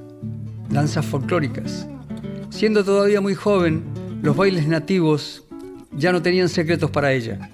danzas 0.68 1.04
folclóricas. 1.04 1.88
Siendo 2.50 2.84
todavía 2.84 3.20
muy 3.20 3.34
joven, 3.34 3.82
los 4.22 4.36
bailes 4.36 4.68
nativos 4.68 5.42
ya 5.90 6.12
no 6.12 6.22
tenían 6.22 6.48
secretos 6.48 6.92
para 6.92 7.10
ella, 7.12 7.50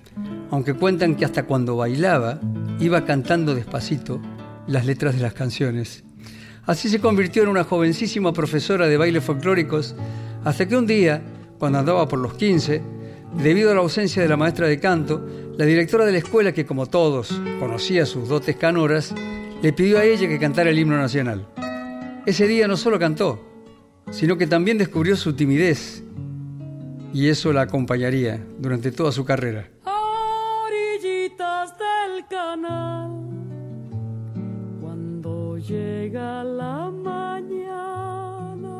aunque 0.50 0.74
cuentan 0.74 1.14
que 1.14 1.24
hasta 1.24 1.44
cuando 1.44 1.76
bailaba 1.76 2.40
iba 2.78 3.06
cantando 3.06 3.54
despacito 3.54 4.20
las 4.66 4.84
letras 4.84 5.14
de 5.14 5.22
las 5.22 5.32
canciones. 5.32 6.04
Así 6.66 6.88
se 6.88 7.00
convirtió 7.00 7.42
en 7.42 7.48
una 7.48 7.64
jovencísima 7.64 8.32
profesora 8.32 8.86
de 8.86 8.96
bailes 8.96 9.24
folclóricos, 9.24 9.94
hasta 10.44 10.66
que 10.66 10.76
un 10.76 10.86
día, 10.86 11.22
cuando 11.58 11.78
andaba 11.78 12.08
por 12.08 12.18
los 12.18 12.34
15, 12.34 12.82
debido 13.42 13.70
a 13.70 13.74
la 13.74 13.80
ausencia 13.80 14.22
de 14.22 14.28
la 14.28 14.36
maestra 14.36 14.68
de 14.68 14.78
canto, 14.78 15.26
la 15.56 15.64
directora 15.64 16.04
de 16.04 16.12
la 16.12 16.18
escuela, 16.18 16.52
que 16.52 16.64
como 16.66 16.86
todos 16.86 17.40
conocía 17.58 18.06
sus 18.06 18.28
dotes 18.28 18.56
canoras, 18.56 19.14
le 19.60 19.72
pidió 19.72 19.98
a 19.98 20.04
ella 20.04 20.28
que 20.28 20.38
cantara 20.38 20.70
el 20.70 20.78
himno 20.78 20.96
nacional. 20.96 21.46
Ese 22.26 22.46
día 22.46 22.68
no 22.68 22.76
solo 22.76 22.98
cantó, 22.98 23.40
sino 24.10 24.36
que 24.36 24.46
también 24.46 24.78
descubrió 24.78 25.16
su 25.16 25.34
timidez 25.34 26.02
y 27.12 27.28
eso 27.28 27.52
la 27.52 27.62
acompañaría 27.62 28.40
durante 28.58 28.90
toda 28.90 29.12
su 29.12 29.24
carrera. 29.24 29.68
orillitas 29.84 31.74
del 31.78 32.26
canal, 32.28 33.21
llega 35.62 36.42
la 36.44 36.90
mañana, 36.90 38.78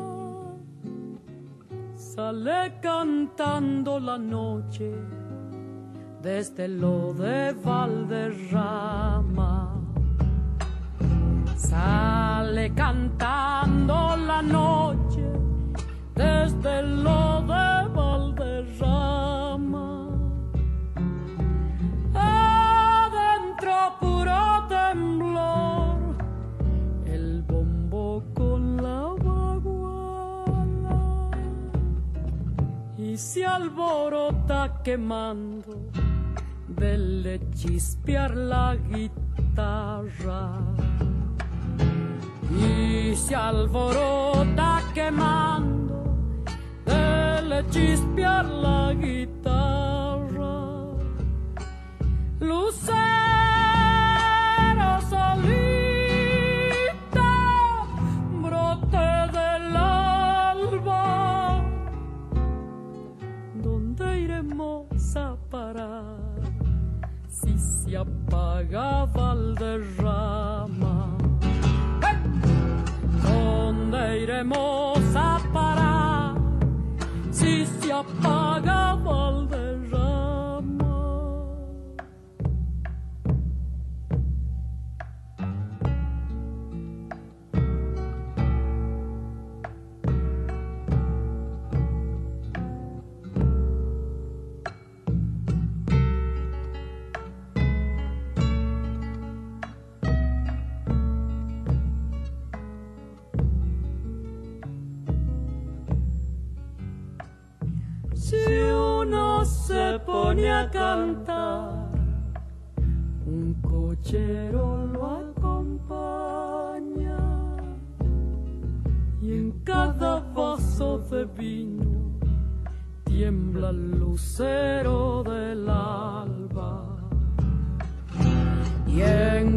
sale 1.95 2.79
cantando 2.81 3.99
la 3.99 4.17
noche 4.17 4.91
desde 6.21 6.67
lo 6.67 7.13
de 7.13 7.53
Valderrama 7.63 9.03
Sale 11.73 12.71
cantando 12.75 14.15
la 14.15 14.41
noche 14.41 15.25
desde 16.13 16.83
lo 16.83 17.41
de 17.41 17.87
Valderrama. 17.95 19.87
Adentro 22.13 23.75
puro 23.99 24.67
temblor, 24.69 25.92
y 33.13 33.17
se 33.17 33.45
alborota 33.45 34.81
quemando 34.83 35.91
de 36.67 37.39
chispear 37.53 38.35
la 38.35 38.75
guitarra 38.75 40.57
y 42.49 43.15
se 43.15 43.35
alborota 43.35 44.81
quemando 44.95 46.15
de 46.87 47.63
chispear 47.69 48.45
la 48.45 48.93
guitarra. 48.93 50.55
Lucero 52.39 53.22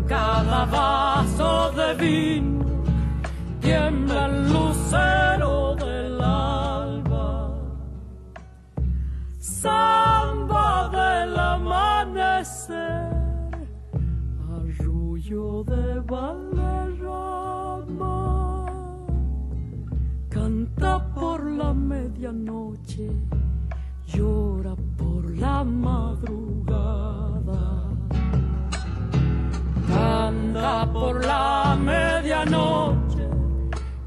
cada 0.03 0.65
vaso 0.67 1.73
de 1.73 1.95
vino 1.95 2.65
tiembla 3.61 4.27
el 4.27 4.53
lucero 4.53 5.75
del 5.77 6.21
alba. 6.21 7.51
Samba 9.39 10.89
del 10.91 11.39
amanecer, 11.39 13.11
arrullo 14.57 15.65
de 15.65 16.01
Valderrama, 16.01 17.47
canta 20.29 21.07
por 21.15 21.45
la 21.45 21.73
medianoche, 21.73 23.11
llora 24.07 24.75
por 24.97 25.31
la 25.37 25.65
madrugada. 25.65 27.26
Por 30.93 31.25
la 31.25 31.77
medianoche, 31.79 33.29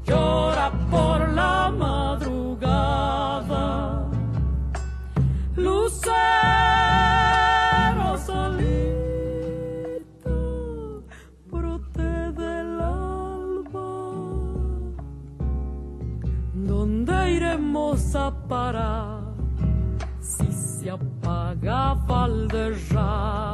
llora 0.04 0.70
por 0.90 1.28
la 1.30 1.70
madrugada. 1.70 3.64
Lucero 5.56 6.18
solito, 8.26 10.34
brote 11.50 12.32
del 12.40 12.80
alba. 12.80 13.90
¿Dónde 16.52 17.30
iremos 17.30 18.14
a 18.14 18.30
parar 18.48 19.22
si 20.20 20.52
se 20.52 20.90
apaga 20.90 21.94
Valderrama? 22.06 23.49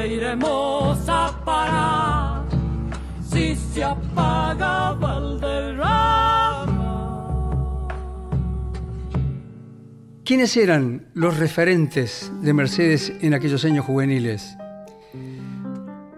¿Dónde 0.00 0.14
iremos 0.14 0.98
a 1.08 1.44
parar 1.44 2.44
si 3.30 3.54
se 3.54 3.84
apaga? 3.84 4.96
¿Quiénes 10.24 10.56
eran 10.56 11.10
los 11.12 11.36
referentes 11.36 12.32
de 12.40 12.54
Mercedes 12.54 13.12
en 13.20 13.34
aquellos 13.34 13.62
años 13.66 13.84
juveniles? 13.84 14.56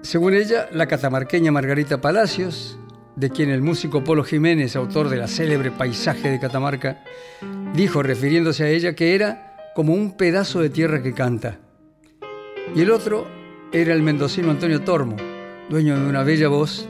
Según 0.02 0.34
ella, 0.34 0.68
la 0.70 0.86
catamarqueña 0.86 1.50
Margarita 1.50 2.00
Palacios, 2.00 2.78
de 3.16 3.30
quien 3.30 3.50
el 3.50 3.62
músico 3.62 4.04
Polo 4.04 4.22
Jiménez, 4.22 4.76
autor 4.76 5.08
de 5.08 5.16
la 5.16 5.26
célebre 5.26 5.72
Paisaje 5.72 6.30
de 6.30 6.38
Catamarca, 6.38 7.02
dijo 7.74 8.00
refiriéndose 8.04 8.62
a 8.62 8.68
ella 8.68 8.94
que 8.94 9.16
era 9.16 9.72
como 9.74 9.92
un 9.92 10.16
pedazo 10.16 10.60
de 10.60 10.70
tierra 10.70 11.02
que 11.02 11.14
canta. 11.14 11.58
Y 12.76 12.82
el 12.82 12.92
otro 12.92 13.41
era 13.72 13.94
el 13.94 14.02
mendocino 14.02 14.50
Antonio 14.50 14.82
Tormo, 14.82 15.16
dueño 15.70 15.98
de 15.98 16.06
una 16.06 16.22
bella 16.22 16.48
voz, 16.48 16.86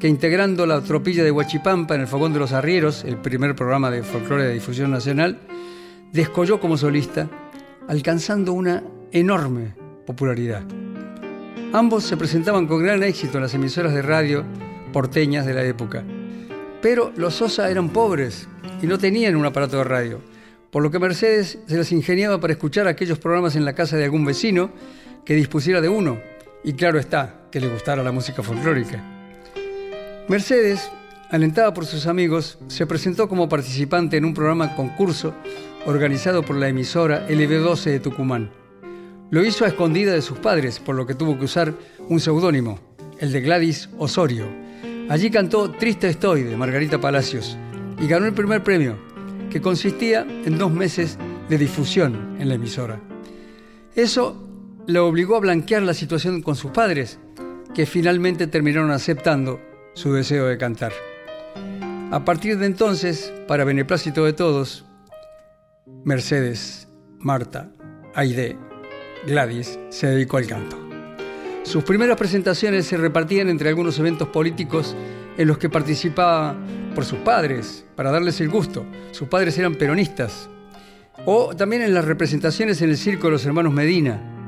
que 0.00 0.08
integrando 0.08 0.64
la 0.64 0.80
tropilla 0.80 1.22
de 1.22 1.30
Huachipampa 1.30 1.94
en 1.94 2.00
el 2.00 2.06
Fogón 2.06 2.32
de 2.32 2.38
los 2.38 2.52
Arrieros, 2.52 3.04
el 3.04 3.18
primer 3.18 3.54
programa 3.54 3.90
de 3.90 4.02
folclore 4.02 4.44
de 4.44 4.54
difusión 4.54 4.90
nacional, 4.90 5.40
descolló 6.10 6.58
como 6.58 6.78
solista, 6.78 7.28
alcanzando 7.86 8.54
una 8.54 8.82
enorme 9.12 9.74
popularidad. 10.06 10.62
Ambos 11.74 12.04
se 12.04 12.16
presentaban 12.16 12.66
con 12.66 12.82
gran 12.82 13.02
éxito 13.02 13.36
en 13.36 13.42
las 13.42 13.54
emisoras 13.54 13.92
de 13.92 14.00
radio 14.00 14.42
porteñas 14.90 15.44
de 15.44 15.52
la 15.52 15.64
época. 15.64 16.02
Pero 16.80 17.12
los 17.14 17.34
Sosa 17.34 17.70
eran 17.70 17.90
pobres 17.90 18.48
y 18.80 18.86
no 18.86 18.98
tenían 18.98 19.36
un 19.36 19.44
aparato 19.44 19.76
de 19.76 19.84
radio, 19.84 20.20
por 20.70 20.82
lo 20.82 20.90
que 20.90 20.98
Mercedes 20.98 21.58
se 21.66 21.76
las 21.76 21.92
ingeniaba 21.92 22.40
para 22.40 22.54
escuchar 22.54 22.88
aquellos 22.88 23.18
programas 23.18 23.54
en 23.54 23.66
la 23.66 23.74
casa 23.74 23.98
de 23.98 24.04
algún 24.04 24.24
vecino 24.24 24.70
que 25.24 25.34
dispusiera 25.34 25.80
de 25.80 25.88
uno, 25.88 26.18
y 26.64 26.72
claro 26.74 26.98
está, 26.98 27.42
que 27.50 27.60
le 27.60 27.68
gustara 27.68 28.02
la 28.02 28.12
música 28.12 28.42
folclórica. 28.42 29.02
Mercedes, 30.28 30.90
alentada 31.30 31.74
por 31.74 31.86
sus 31.86 32.06
amigos, 32.06 32.58
se 32.68 32.86
presentó 32.86 33.28
como 33.28 33.48
participante 33.48 34.16
en 34.16 34.24
un 34.24 34.34
programa 34.34 34.74
concurso 34.74 35.34
organizado 35.86 36.42
por 36.42 36.56
la 36.56 36.68
emisora 36.68 37.28
LB12 37.28 37.84
de 37.84 38.00
Tucumán. 38.00 38.50
Lo 39.30 39.44
hizo 39.44 39.64
a 39.64 39.68
escondida 39.68 40.12
de 40.12 40.22
sus 40.22 40.38
padres, 40.38 40.78
por 40.78 40.94
lo 40.94 41.06
que 41.06 41.14
tuvo 41.14 41.38
que 41.38 41.46
usar 41.46 41.74
un 42.08 42.20
seudónimo, 42.20 42.78
el 43.18 43.32
de 43.32 43.40
Gladys 43.40 43.88
Osorio. 43.98 44.46
Allí 45.08 45.30
cantó 45.30 45.70
Triste 45.70 46.08
Estoy 46.08 46.42
de 46.42 46.56
Margarita 46.56 47.00
Palacios 47.00 47.56
y 48.00 48.06
ganó 48.06 48.26
el 48.26 48.34
primer 48.34 48.62
premio, 48.62 48.96
que 49.50 49.60
consistía 49.60 50.26
en 50.44 50.58
dos 50.58 50.72
meses 50.72 51.18
de 51.48 51.58
difusión 51.58 52.36
en 52.38 52.48
la 52.48 52.54
emisora. 52.54 53.00
Eso 53.94 54.51
le 54.86 54.98
obligó 54.98 55.36
a 55.36 55.40
blanquear 55.40 55.82
la 55.82 55.94
situación 55.94 56.42
con 56.42 56.56
sus 56.56 56.70
padres, 56.70 57.18
que 57.74 57.86
finalmente 57.86 58.46
terminaron 58.46 58.90
aceptando 58.90 59.60
su 59.94 60.12
deseo 60.12 60.46
de 60.46 60.58
cantar. 60.58 60.92
A 62.10 62.24
partir 62.24 62.58
de 62.58 62.66
entonces, 62.66 63.32
para 63.48 63.64
beneplácito 63.64 64.24
de 64.24 64.32
todos, 64.32 64.84
Mercedes, 66.04 66.88
Marta, 67.18 67.70
Aide, 68.14 68.58
Gladys 69.26 69.78
se 69.88 70.08
dedicó 70.08 70.36
al 70.36 70.46
canto. 70.46 70.78
Sus 71.62 71.84
primeras 71.84 72.18
presentaciones 72.18 72.86
se 72.86 72.96
repartían 72.96 73.48
entre 73.48 73.68
algunos 73.68 73.98
eventos 73.98 74.28
políticos 74.28 74.96
en 75.38 75.48
los 75.48 75.58
que 75.58 75.70
participaba 75.70 76.56
por 76.94 77.04
sus 77.04 77.20
padres, 77.20 77.86
para 77.94 78.10
darles 78.10 78.40
el 78.40 78.48
gusto. 78.48 78.84
Sus 79.12 79.28
padres 79.28 79.56
eran 79.58 79.76
peronistas. 79.76 80.50
O 81.24 81.54
también 81.54 81.82
en 81.82 81.94
las 81.94 82.04
representaciones 82.04 82.82
en 82.82 82.90
el 82.90 82.96
Circo 82.96 83.28
de 83.28 83.32
los 83.32 83.46
Hermanos 83.46 83.72
Medina. 83.72 84.41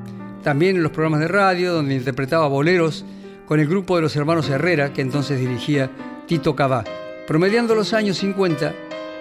También 0.44 0.76
en 0.76 0.82
los 0.82 0.92
programas 0.92 1.20
de 1.20 1.28
radio 1.28 1.72
donde 1.72 1.94
interpretaba 1.94 2.46
boleros 2.48 3.06
con 3.46 3.60
el 3.60 3.66
grupo 3.66 3.96
de 3.96 4.02
los 4.02 4.14
Hermanos 4.14 4.50
Herrera 4.50 4.92
que 4.92 5.00
entonces 5.00 5.40
dirigía 5.40 5.90
Tito 6.26 6.54
Cabá. 6.54 6.84
Promediando 7.26 7.74
los 7.74 7.94
años 7.94 8.18
50, 8.18 8.74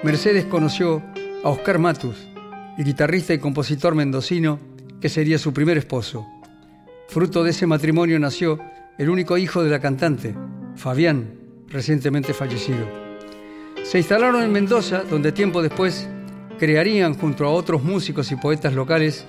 Mercedes 0.03 0.43
conoció 0.43 1.01
a 1.45 1.49
Oscar 1.49 1.79
Matus, 1.79 2.27
el 2.77 2.83
guitarrista 2.83 3.33
y 3.33 3.39
compositor 3.39 3.95
mendocino 3.95 4.59
que 4.99 5.07
sería 5.07 5.37
su 5.37 5.53
primer 5.53 5.77
esposo. 5.77 6.27
Fruto 7.07 7.41
de 7.41 7.51
ese 7.51 7.67
matrimonio 7.67 8.19
nació 8.19 8.59
el 8.97 9.09
único 9.09 9.37
hijo 9.37 9.63
de 9.63 9.69
la 9.69 9.79
cantante, 9.79 10.35
Fabián, 10.75 11.35
recientemente 11.69 12.33
fallecido. 12.33 12.85
Se 13.83 13.97
instalaron 13.97 14.43
en 14.43 14.51
Mendoza, 14.51 15.03
donde 15.09 15.31
tiempo 15.31 15.61
después 15.61 16.05
crearían 16.59 17.13
junto 17.13 17.45
a 17.45 17.49
otros 17.51 17.81
músicos 17.81 18.29
y 18.33 18.35
poetas 18.35 18.73
locales 18.73 19.25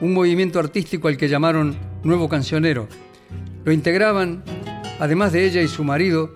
un 0.00 0.14
movimiento 0.14 0.58
artístico 0.58 1.08
al 1.08 1.16
que 1.16 1.28
llamaron 1.28 1.76
Nuevo 2.04 2.28
Cancionero. 2.28 2.88
Lo 3.64 3.72
integraban, 3.72 4.42
además 5.00 5.32
de 5.32 5.44
ella 5.44 5.62
y 5.62 5.68
su 5.68 5.84
marido, 5.84 6.34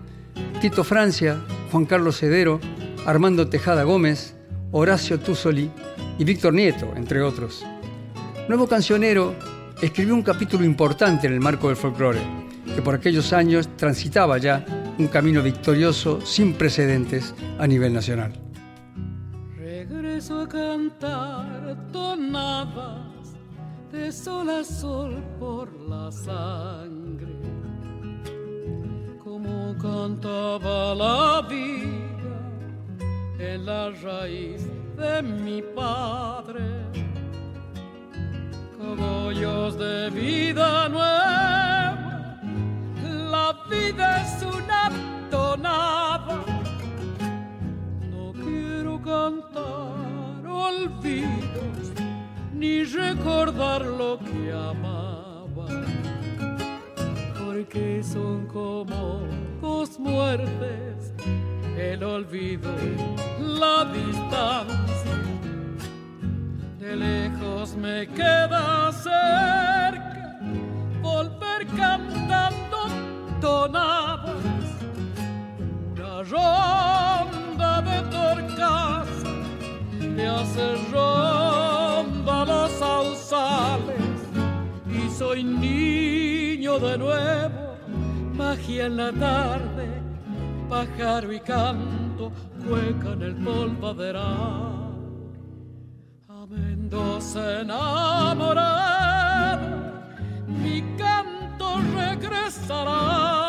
Tito 0.60 0.84
Francia, 0.84 1.40
Juan 1.70 1.86
Carlos 1.86 2.18
Cedero, 2.18 2.60
Armando 3.06 3.48
Tejada 3.48 3.84
Gómez, 3.84 4.36
Horacio 4.72 5.18
Tusoli 5.20 5.70
y 6.18 6.24
Víctor 6.24 6.54
Nieto, 6.54 6.92
entre 6.96 7.22
otros. 7.22 7.64
Nuevo 8.48 8.66
Cancionero 8.66 9.34
escribió 9.80 10.14
un 10.14 10.22
capítulo 10.22 10.64
importante 10.64 11.26
en 11.26 11.32
el 11.32 11.40
marco 11.40 11.68
del 11.68 11.76
folclore, 11.76 12.20
que 12.74 12.82
por 12.82 12.94
aquellos 12.94 13.32
años 13.32 13.68
transitaba 13.76 14.38
ya 14.38 14.64
un 14.98 15.08
camino 15.08 15.42
victorioso 15.42 16.20
sin 16.20 16.54
precedentes 16.54 17.34
a 17.58 17.66
nivel 17.66 17.92
nacional. 17.92 18.32
Regreso 19.56 20.40
a 20.40 20.48
cantar 20.48 21.76
de 23.92 24.10
sol 24.10 24.48
a 24.48 24.64
sol 24.64 25.22
por 25.38 25.70
la 25.82 26.10
sangre, 26.10 27.36
como 29.22 29.76
cantaba 29.76 30.94
la 30.94 31.46
vida 31.46 32.38
en 33.38 33.66
la 33.66 33.90
raíz 33.90 34.66
de 34.96 35.22
mi 35.22 35.60
padre. 35.60 36.64
Caballos 38.78 39.76
de 39.76 40.10
vida 40.10 40.88
nueva, 40.88 42.40
la 43.30 43.58
vida 43.70 44.22
es 44.22 44.42
una 44.42 44.90
tonada. 45.30 46.40
No 48.10 48.32
quiero 48.32 49.00
cantar 49.02 50.46
olvidos 50.46 51.91
ni 52.62 52.84
recordar 52.84 53.84
lo 53.84 54.20
que 54.20 54.52
amaba, 54.52 55.66
porque 57.40 58.00
son 58.04 58.46
como 58.46 59.26
dos 59.60 59.98
muertes, 59.98 61.12
el 61.76 62.04
olvido, 62.04 62.70
la 63.40 63.84
distancia. 63.86 65.16
De 66.78 66.94
lejos 66.94 67.74
me 67.74 68.06
queda 68.06 68.92
cerca 68.92 70.38
volver 71.00 71.66
cantando 71.76 72.80
tonadas, 73.40 74.68
una 75.90 76.22
ronda 76.34 77.82
de 77.90 77.98
torcas 78.16 79.08
me 80.14 80.28
hace 80.28 80.76
ronda 82.24 82.44
los 82.44 82.70
sausales 82.72 83.96
y 84.86 85.08
soy 85.10 85.44
niño 85.44 86.78
de 86.78 86.98
nuevo, 86.98 87.76
magia 88.34 88.86
en 88.86 88.96
la 88.96 89.12
tarde, 89.12 89.88
pájaro 90.68 91.32
y 91.32 91.40
canto, 91.40 92.30
cueca 92.66 93.12
en 93.12 93.22
el 93.22 93.34
polvaderal. 93.36 94.82
Mendoza 96.50 97.60
enamorada, 97.60 99.58
mi 100.48 100.82
canto 100.98 101.78
regresará. 101.94 103.41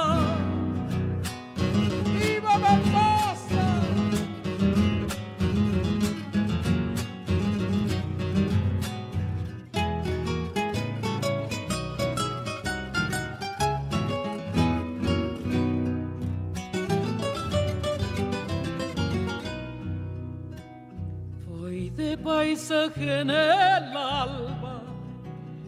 Paisaje 22.54 23.22
en 23.22 23.32
el 23.32 23.98
alba 23.98 24.84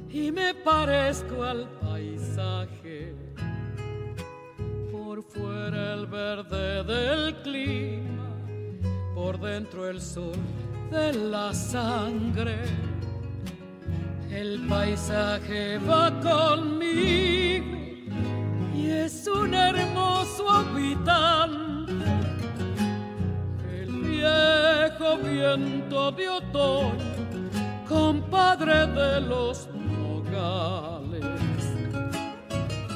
y 0.08 0.32
me 0.32 0.54
parezco 0.54 1.44
al 1.44 1.68
paisaje. 1.82 3.16
Por 4.92 5.24
fuera 5.24 5.96
el 5.96 6.06
verde 6.06 6.84
del 6.84 7.36
clima, 7.42 8.30
por 9.16 9.40
dentro 9.40 9.90
el 9.90 10.00
sol 10.00 10.38
de 10.92 11.12
la 11.14 11.52
sangre. 11.56 12.58
El 14.30 14.68
paisaje 14.68 15.80
va 15.80 16.12
conmigo 16.22 17.78
y 18.76 18.92
es 18.92 19.28
un 19.28 19.56
hermoso 19.56 20.48
habitante 20.52 21.66
viejo 25.06 25.18
viento 25.18 26.12
de 26.12 26.30
otoño, 26.30 26.94
compadre 27.88 28.88
de 28.88 29.22
los 29.22 29.68
nogales, 29.74 31.24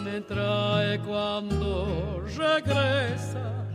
me 0.03 0.21
trae 0.21 0.99
cuando 0.99 2.23
regresa 2.35 3.65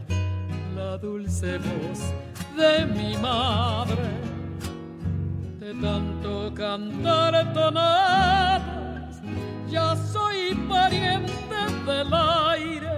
la 0.75 0.99
dulce 0.99 1.59
voz 1.59 2.13
de 2.57 2.87
mi 2.87 3.17
madre, 3.19 4.11
de 5.61 5.75
tanto 5.75 6.53
cantar 6.55 7.53
tonadas, 7.53 9.21
ya 9.69 9.97
soy 9.97 10.55
pariente 10.69 11.33
del 11.87 12.13
aire, 12.13 12.91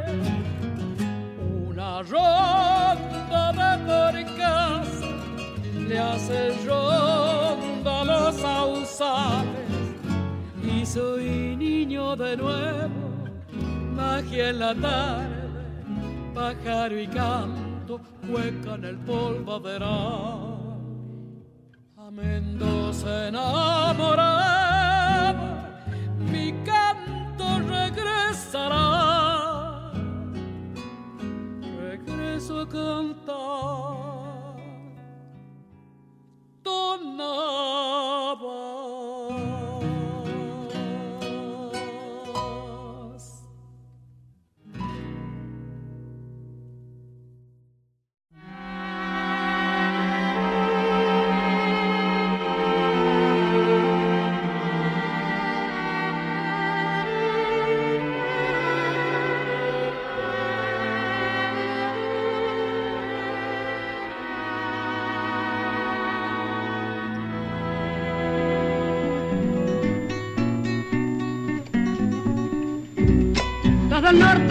una 1.68 2.03
ronda 2.03 3.53
de 3.53 3.87
le 5.88 5.99
hace 5.99 6.53
ronda 6.66 8.05
los 8.05 8.35
sausales 8.37 9.46
y 10.62 10.85
soy 10.85 11.57
niño 11.57 12.16
de 12.16 12.37
nuevo, 12.37 13.25
magia 13.94 14.51
en 14.51 14.59
la 14.59 14.75
tarde, 14.75 15.49
pájaro 16.35 16.99
y 16.99 17.07
canto, 17.07 18.01
cueca 18.29 18.75
en 18.75 18.85
el 18.85 18.96
polvaderal. 18.99 20.57
A 21.96 22.11
Mendoza 22.11 23.29
enamorada, 23.29 24.55
mi 26.31 26.53
canto 26.64 27.61
regresará, 27.68 28.83
regreso 31.79 32.61
a 32.61 32.68
cantar. 32.68 33.36
No. 37.16 37.86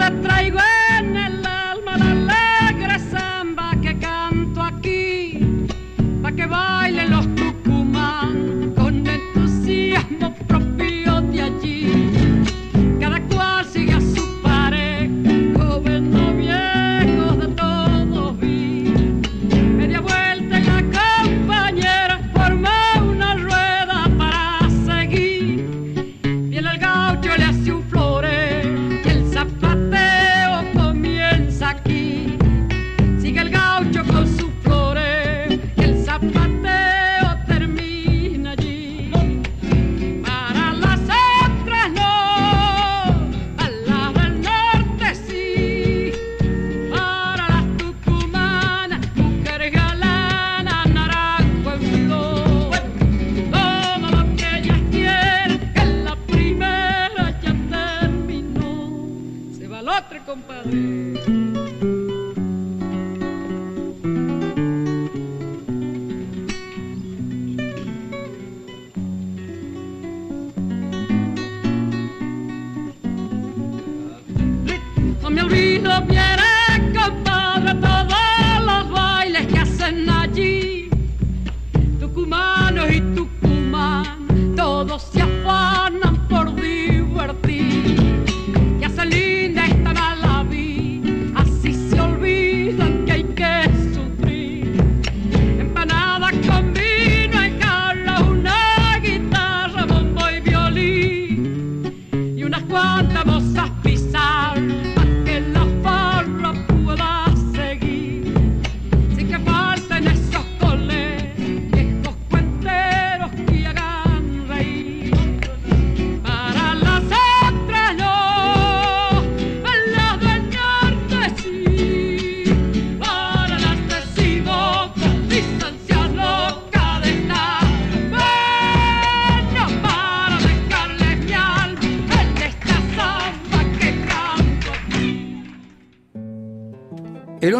Desde 0.06 0.18
el 0.18 0.22
norte 0.22 0.28
traigo 0.28 0.75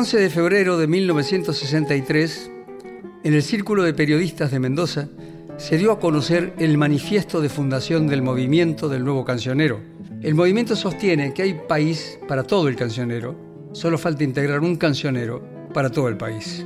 11 0.06 0.18
de 0.18 0.30
febrero 0.30 0.78
de 0.78 0.86
1963, 0.86 2.50
en 3.24 3.34
el 3.34 3.42
Círculo 3.42 3.82
de 3.82 3.92
Periodistas 3.92 4.52
de 4.52 4.60
Mendoza, 4.60 5.08
se 5.56 5.78
dio 5.78 5.90
a 5.90 5.98
conocer 5.98 6.54
el 6.58 6.78
manifiesto 6.78 7.40
de 7.40 7.48
fundación 7.48 8.06
del 8.06 8.22
movimiento 8.22 8.88
del 8.88 9.02
nuevo 9.02 9.24
cancionero. 9.24 9.80
El 10.22 10.36
movimiento 10.36 10.76
sostiene 10.76 11.34
que 11.34 11.42
hay 11.42 11.54
país 11.54 12.20
para 12.28 12.44
todo 12.44 12.68
el 12.68 12.76
cancionero, 12.76 13.34
solo 13.72 13.98
falta 13.98 14.22
integrar 14.22 14.60
un 14.60 14.76
cancionero 14.76 15.42
para 15.74 15.90
todo 15.90 16.06
el 16.06 16.16
país. 16.16 16.64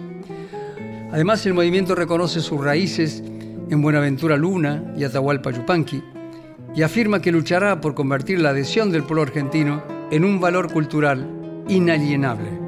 Además, 1.10 1.46
el 1.46 1.54
movimiento 1.54 1.94
reconoce 1.94 2.42
sus 2.42 2.62
raíces 2.62 3.22
en 3.70 3.80
Buenaventura 3.80 4.36
Luna 4.36 4.92
y 4.98 5.04
Atahualpa 5.04 5.50
Yupanqui 5.50 6.02
y 6.76 6.82
afirma 6.82 7.22
que 7.22 7.32
luchará 7.32 7.80
por 7.80 7.94
convertir 7.94 8.38
la 8.38 8.50
adhesión 8.50 8.92
del 8.92 9.04
pueblo 9.04 9.22
argentino 9.22 9.82
en 10.10 10.26
un 10.26 10.40
valor 10.40 10.70
cultural 10.70 11.26
inalienable. 11.68 12.59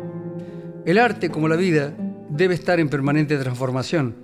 El 0.85 0.99
arte, 0.99 1.31
como 1.31 1.47
la 1.47 1.55
vida, 1.55 1.95
debe 2.29 2.55
estar 2.55 2.81
en 2.81 2.89
permanente 2.89 3.39
transformación, 3.39 4.17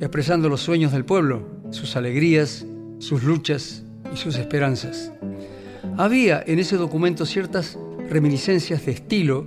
expresando 0.00 0.48
los 0.48 0.60
sueños 0.60 0.92
del 0.92 1.04
pueblo, 1.04 1.42
sus 1.70 1.96
alegrías, 1.96 2.64
sus 3.00 3.24
luchas 3.24 3.82
y 4.12 4.16
sus 4.16 4.36
esperanzas. 4.36 5.10
Había 5.96 6.40
en 6.46 6.60
ese 6.60 6.76
documento 6.76 7.26
ciertas 7.26 7.76
reminiscencias 8.08 8.86
de 8.86 8.92
estilo 8.92 9.44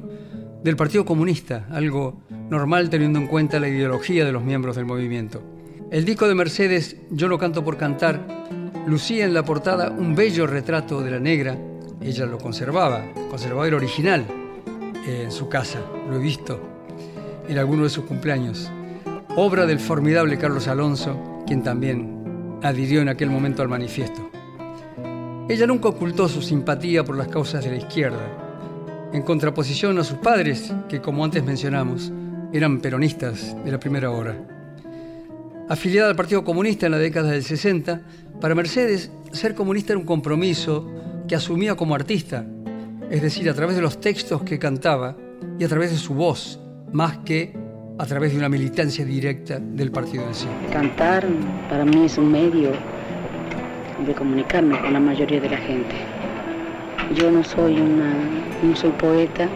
del 0.62 0.76
Partido 0.76 1.06
Comunista, 1.06 1.68
algo 1.72 2.22
normal 2.50 2.90
teniendo 2.90 3.18
en 3.20 3.28
cuenta 3.28 3.62
la 3.62 3.70
ideología 3.70 4.26
de 4.26 4.34
los 4.34 4.44
miembros 4.44 4.76
del 4.76 4.86
movimiento. 4.86 5.42
El 5.90 6.04
disco 6.04 6.28
de 6.28 6.36
Mercedes, 6.36 6.98
Yo 7.12 7.30
lo 7.30 7.40
canto 7.40 7.64
por 7.64 7.78
cantar, 7.78 8.28
lucía 8.86 9.24
en 9.24 9.34
la 9.34 9.46
portada 9.46 9.90
un 9.90 10.16
bello 10.16 10.46
retrato 10.46 11.02
de 11.02 11.12
la 11.12 11.20
negra. 11.20 11.58
Ella 12.02 12.26
lo 12.26 12.38
conservaba, 12.38 13.06
conservaba 13.30 13.70
el 13.70 13.74
original 13.74 14.26
en 15.08 15.32
su 15.32 15.50
casa, 15.50 15.80
lo 16.10 16.18
he 16.18 16.20
visto 16.20 16.60
en 17.48 17.58
alguno 17.58 17.84
de 17.84 17.90
sus 17.90 18.06
cumpleaños. 18.06 18.70
Obra 19.36 19.66
del 19.66 19.80
formidable 19.80 20.38
Carlos 20.38 20.68
Alonso, 20.68 21.44
quien 21.46 21.64
también 21.64 22.60
adhirió 22.62 23.02
en 23.02 23.10
aquel 23.10 23.30
momento 23.30 23.62
al 23.62 23.70
manifiesto. 23.70 24.30
Ella 25.50 25.66
nunca 25.66 25.90
ocultó 25.90 26.28
su 26.28 26.42
simpatía 26.42 27.06
por 27.06 27.16
las 27.16 27.30
causas 27.30 27.64
de 27.64 27.72
la 27.72 27.78
izquierda, 27.78 29.10
en 29.14 29.22
contraposición 29.22 29.98
a 29.98 30.04
sus 30.04 30.18
padres, 30.18 30.74
que 30.90 31.00
como 31.00 31.24
antes 31.24 31.44
mencionamos, 31.44 32.12
eran 32.52 32.82
peronistas 32.82 33.56
de 33.64 33.72
la 33.72 33.80
primera 33.80 34.12
hora. 34.12 34.36
Afiliada 35.70 36.10
al 36.10 36.16
Partido 36.16 36.44
Comunista 36.44 36.86
en 36.86 36.94
la 36.94 36.98
década 36.98 37.32
del 37.32 37.44
60, 37.44 38.02
para 38.42 38.56
Mercedes 38.56 39.12
ser 39.32 39.56
comunista 39.56 39.94
era 39.94 40.00
un 40.00 40.06
compromiso 40.06 40.90
que 41.28 41.36
asumía 41.36 41.76
como 41.76 41.96
artista, 41.96 42.46
es 43.10 43.22
decir, 43.22 43.50
a 43.50 43.54
través 43.54 43.76
de 43.76 43.82
los 43.82 44.00
textos 44.00 44.44
que 44.44 44.60
cantaba 44.60 45.16
y 45.60 45.64
a 45.64 45.68
través 45.68 45.92
de 45.92 45.98
su 45.98 46.14
voz, 46.14 46.60
más 46.92 47.18
que 47.20 47.54
a 48.00 48.06
través 48.06 48.32
de 48.32 48.38
una 48.38 48.50
militancia 48.50 49.06
directa 49.06 49.60
del 49.60 49.92
partido 49.92 50.26
en 50.28 50.34
sí. 50.34 50.48
Cantar 50.72 51.26
para 51.70 51.86
mí 51.86 52.06
es 52.06 52.18
un 52.18 52.32
medio 52.32 52.72
de 54.06 54.14
comunicarme 54.14 54.80
con 54.80 54.94
la 54.94 55.00
mayoría 55.00 55.42
de 55.42 55.50
la 55.50 55.58
gente. 55.58 55.96
Yo 57.16 57.32
no 57.32 57.44
soy 57.44 57.80
una, 57.80 58.14
no 58.62 58.76
soy 58.76 58.92
poeta, 58.92 59.48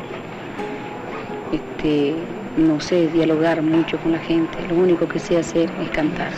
este, 1.52 2.16
no 2.58 2.80
sé 2.80 3.08
dialogar 3.10 3.62
mucho 3.62 3.98
con 4.00 4.14
la 4.14 4.20
gente, 4.20 4.58
lo 4.70 4.76
único 4.76 5.08
que 5.08 5.20
sé 5.20 5.38
hacer 5.38 5.70
es 5.82 5.90
cantar. 5.92 6.32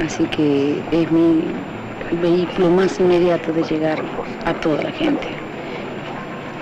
Así 0.00 0.24
que 0.26 0.80
es 0.92 1.10
mi 1.10 1.42
vehículo 2.22 2.70
más 2.70 2.98
inmediato 3.00 3.52
de 3.52 3.62
llegar 3.64 4.02
a 4.44 4.54
toda 4.54 4.82
la 4.82 4.92
gente. 4.92 5.41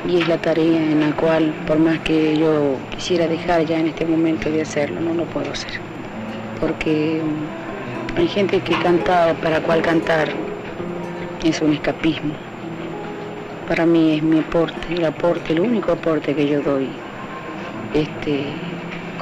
Y 0.08 0.16
es 0.18 0.28
la 0.28 0.38
tarea 0.38 0.82
en 0.82 1.00
la 1.00 1.14
cual, 1.14 1.54
por 1.66 1.78
más 1.78 1.98
que 2.00 2.36
yo 2.36 2.76
quisiera 2.96 3.28
dejar 3.28 3.66
ya 3.66 3.78
en 3.78 3.88
este 3.88 4.06
momento 4.06 4.50
de 4.50 4.62
hacerlo, 4.62 5.00
no 5.00 5.14
lo 5.14 5.24
puedo 5.24 5.50
hacer. 5.52 5.72
Porque 6.58 7.20
hay 8.16 8.28
gente 8.28 8.60
que 8.60 8.74
canta 8.82 9.34
para 9.42 9.60
cual 9.60 9.82
cantar 9.82 10.28
es 11.44 11.60
un 11.60 11.72
escapismo. 11.72 12.34
Para 13.68 13.86
mí 13.86 14.16
es 14.16 14.22
mi 14.22 14.40
aporte, 14.40 14.78
el 14.90 15.04
aporte, 15.04 15.52
el 15.52 15.60
único 15.60 15.92
aporte 15.92 16.34
que 16.34 16.48
yo 16.48 16.60
doy 16.60 16.88
este, 17.94 18.44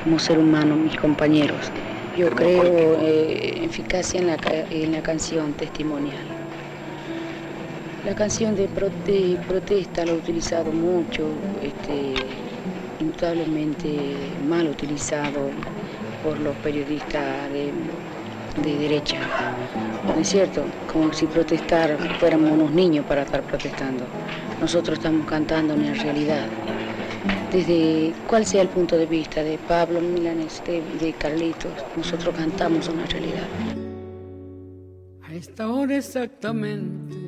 como 0.02 0.18
ser 0.18 0.38
humano, 0.38 0.76
mis 0.76 0.96
compañeros. 0.96 1.70
Yo 2.16 2.30
creo 2.30 2.98
eh, 3.00 3.64
eficacia 3.64 4.20
en 4.20 4.26
la, 4.28 4.38
en 4.70 4.92
la 4.92 5.02
canción 5.02 5.52
testimonial. 5.52 6.37
La 8.08 8.14
canción 8.14 8.56
de, 8.56 8.68
protesta 8.68 10.06
la 10.06 10.12
he 10.12 10.14
utilizado 10.14 10.72
mucho, 10.72 11.28
este, 11.62 12.14
indudablemente 13.00 14.16
mal 14.48 14.66
utilizado 14.66 15.50
por 16.24 16.40
los 16.40 16.56
periodistas 16.56 17.52
de, 17.52 17.70
de 18.62 18.78
derecha. 18.78 19.18
¿No 20.06 20.22
es 20.22 20.26
cierto? 20.26 20.64
Como 20.90 21.12
si 21.12 21.26
protestar 21.26 21.98
fuéramos 22.18 22.50
unos 22.50 22.70
niños 22.70 23.04
para 23.04 23.24
estar 23.24 23.42
protestando. 23.42 24.04
Nosotros 24.58 24.96
estamos 24.96 25.26
cantando 25.26 25.74
en 25.74 25.94
realidad 25.94 26.46
desde 27.52 28.14
cuál 28.26 28.46
sea 28.46 28.62
el 28.62 28.68
punto 28.68 28.96
de 28.96 29.04
vista 29.04 29.42
de 29.42 29.58
Pablo 29.58 30.00
Milanes, 30.00 30.62
de, 30.64 30.80
de 30.98 31.12
Carlitos, 31.12 31.72
nosotros 31.94 32.34
cantamos 32.34 32.88
una 32.88 33.04
realidad. 33.04 33.46
A 35.28 35.34
esta 35.34 35.68
hora 35.68 35.94
exactamente 35.94 37.27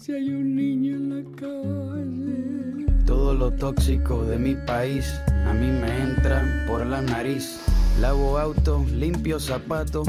si 0.00 0.12
hay 0.12 0.30
un 0.30 0.56
niño 0.56 0.96
en 0.96 1.10
la 1.10 1.36
calle. 1.36 2.86
Todo 3.04 3.34
lo 3.34 3.50
tóxico 3.50 4.24
de 4.24 4.38
mi 4.38 4.54
país 4.54 5.20
a 5.46 5.52
mí 5.52 5.66
me 5.66 6.02
entra 6.02 6.64
por 6.66 6.86
la 6.86 7.02
nariz. 7.02 7.60
Lavo 8.00 8.38
auto, 8.38 8.82
limpio 8.94 9.38
zapatos, 9.38 10.08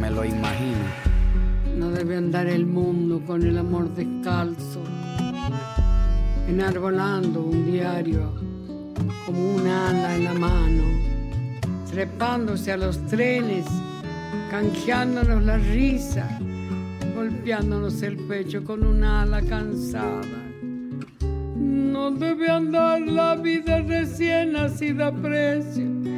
me 0.00 0.10
lo 0.10 0.24
imagino. 0.24 0.84
No 1.76 1.90
debe 1.90 2.16
andar 2.16 2.46
el 2.46 2.66
mundo 2.66 3.20
con 3.26 3.42
el 3.42 3.58
amor 3.58 3.94
descalzo, 3.94 4.82
enarbolando 6.48 7.42
un 7.42 7.70
diario 7.70 8.32
como 9.26 9.56
un 9.56 9.66
ala 9.66 10.16
en 10.16 10.24
la 10.24 10.34
mano, 10.34 10.84
trepándose 11.90 12.72
a 12.72 12.76
los 12.76 13.04
trenes, 13.06 13.66
canjeándonos 14.50 15.42
la 15.44 15.58
risa, 15.58 16.38
golpeándonos 17.14 18.02
el 18.02 18.16
pecho 18.16 18.64
con 18.64 18.84
un 18.84 19.04
ala 19.04 19.42
cansada. 19.42 20.42
No 21.20 22.10
debe 22.12 22.50
andar 22.50 23.00
la 23.00 23.34
vida 23.36 23.82
recién 23.82 24.52
nacida 24.52 25.08
a 25.08 25.12
precio 25.12 26.17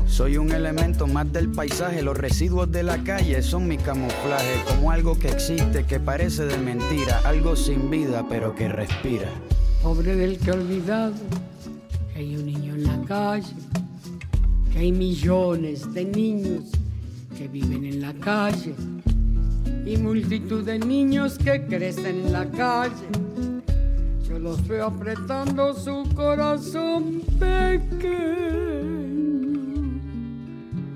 soy 0.07 0.37
un 0.37 0.51
elemento 0.51 1.07
más 1.07 1.31
del 1.31 1.49
paisaje, 1.51 2.01
los 2.01 2.17
residuos 2.17 2.71
de 2.71 2.83
la 2.83 2.97
calle 3.03 3.41
son 3.41 3.67
mi 3.67 3.77
camuflaje, 3.77 4.63
como 4.67 4.91
algo 4.91 5.17
que 5.17 5.29
existe, 5.29 5.85
que 5.85 5.99
parece 5.99 6.45
de 6.45 6.57
mentira, 6.57 7.21
algo 7.25 7.55
sin 7.55 7.89
vida 7.89 8.25
pero 8.29 8.55
que 8.55 8.67
respira. 8.67 9.29
Pobre 9.81 10.15
del 10.15 10.37
que 10.37 10.51
olvidado 10.51 11.13
que 12.13 12.19
hay 12.19 12.35
un 12.35 12.45
niño 12.45 12.75
en 12.75 12.83
la 12.83 13.01
calle, 13.07 13.53
que 14.71 14.79
hay 14.79 14.91
millones 14.91 15.93
de 15.93 16.05
niños 16.05 16.71
que 17.37 17.47
viven 17.47 17.85
en 17.85 18.01
la 18.01 18.13
calle 18.13 18.75
y 19.85 19.97
multitud 19.97 20.63
de 20.63 20.77
niños 20.79 21.37
que 21.37 21.65
crecen 21.65 22.27
en 22.27 22.33
la 22.33 22.45
calle. 22.51 23.07
Yo 24.27 24.39
los 24.39 24.65
veo 24.67 24.85
apretando 24.85 25.73
su 25.73 26.03
corazón 26.15 27.21
pequeño, 27.39 28.80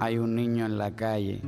hay 0.00 0.18
un 0.18 0.34
niño 0.34 0.66
en 0.66 0.78
la 0.78 0.94
calle. 0.94 1.40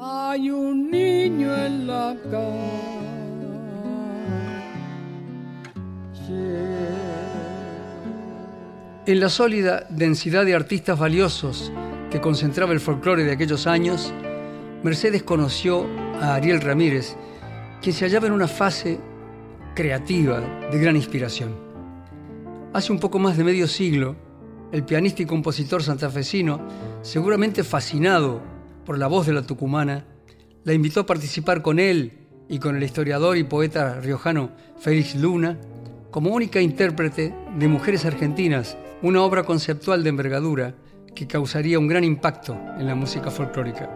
Hay 0.00 0.50
un 0.50 0.90
niño 0.90 1.54
en 1.64 1.86
la 1.86 2.16
calle. 2.30 2.98
En 9.06 9.20
la 9.20 9.30
sólida 9.30 9.86
densidad 9.88 10.44
de 10.44 10.54
artistas 10.54 10.98
valiosos 10.98 11.72
que 12.10 12.20
concentraba 12.20 12.72
el 12.72 12.80
folclore 12.80 13.24
de 13.24 13.32
aquellos 13.32 13.66
años, 13.66 14.12
Mercedes 14.82 15.22
conoció 15.22 15.86
a 16.20 16.34
Ariel 16.34 16.60
Ramírez, 16.60 17.16
quien 17.80 17.94
se 17.94 18.04
hallaba 18.04 18.26
en 18.26 18.34
una 18.34 18.48
fase 18.48 19.00
creativa 19.74 20.40
de 20.70 20.78
gran 20.78 20.96
inspiración. 20.96 21.54
Hace 22.74 22.92
un 22.92 23.00
poco 23.00 23.18
más 23.18 23.38
de 23.38 23.44
medio 23.44 23.66
siglo, 23.66 24.27
el 24.72 24.84
pianista 24.84 25.22
y 25.22 25.26
compositor 25.26 25.82
santafesino, 25.82 26.60
seguramente 27.02 27.64
fascinado 27.64 28.40
por 28.84 28.98
la 28.98 29.06
voz 29.06 29.26
de 29.26 29.32
la 29.32 29.42
tucumana, 29.42 30.04
la 30.64 30.72
invitó 30.72 31.00
a 31.00 31.06
participar 31.06 31.62
con 31.62 31.78
él 31.78 32.26
y 32.48 32.58
con 32.58 32.76
el 32.76 32.82
historiador 32.82 33.36
y 33.36 33.44
poeta 33.44 34.00
riojano 34.00 34.50
Félix 34.78 35.14
Luna 35.14 35.58
como 36.10 36.30
única 36.30 36.60
intérprete 36.60 37.34
de 37.58 37.68
Mujeres 37.68 38.04
Argentinas, 38.04 38.76
una 39.02 39.22
obra 39.22 39.44
conceptual 39.44 40.02
de 40.02 40.08
envergadura 40.10 40.74
que 41.14 41.26
causaría 41.26 41.78
un 41.78 41.88
gran 41.88 42.04
impacto 42.04 42.58
en 42.78 42.86
la 42.86 42.94
música 42.94 43.30
folclórica. 43.30 43.90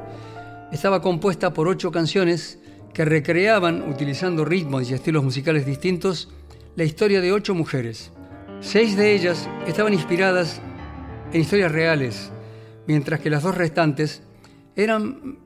Estaba 0.73 1.03
compuesta 1.03 1.53
por 1.53 1.69
ocho 1.69 1.91
canciones 1.91 2.59
que 2.93 3.05
recreaban, 3.05 3.89
utilizando 3.89 4.45
ritmos 4.45 4.91
y 4.91 4.95
estilos 4.95 5.25
musicales 5.25 5.65
distintos, 5.65 6.31
la 6.77 6.85
historia 6.85 7.21
de 7.21 7.33
ocho 7.33 7.55
mujeres. 7.55 8.13
Seis 8.63 8.97
de 8.97 9.13
ellas 9.13 9.49
estaban 9.67 9.93
inspiradas 9.93 10.61
en 11.33 11.41
historias 11.41 11.73
reales, 11.73 12.31
mientras 12.87 13.19
que 13.19 13.29
las 13.29 13.43
dos 13.43 13.57
restantes 13.57 14.23
eran 14.77 15.41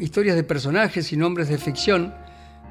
historias 0.00 0.34
de 0.34 0.42
personajes 0.42 1.12
y 1.12 1.16
nombres 1.16 1.48
de 1.48 1.58
ficción 1.58 2.12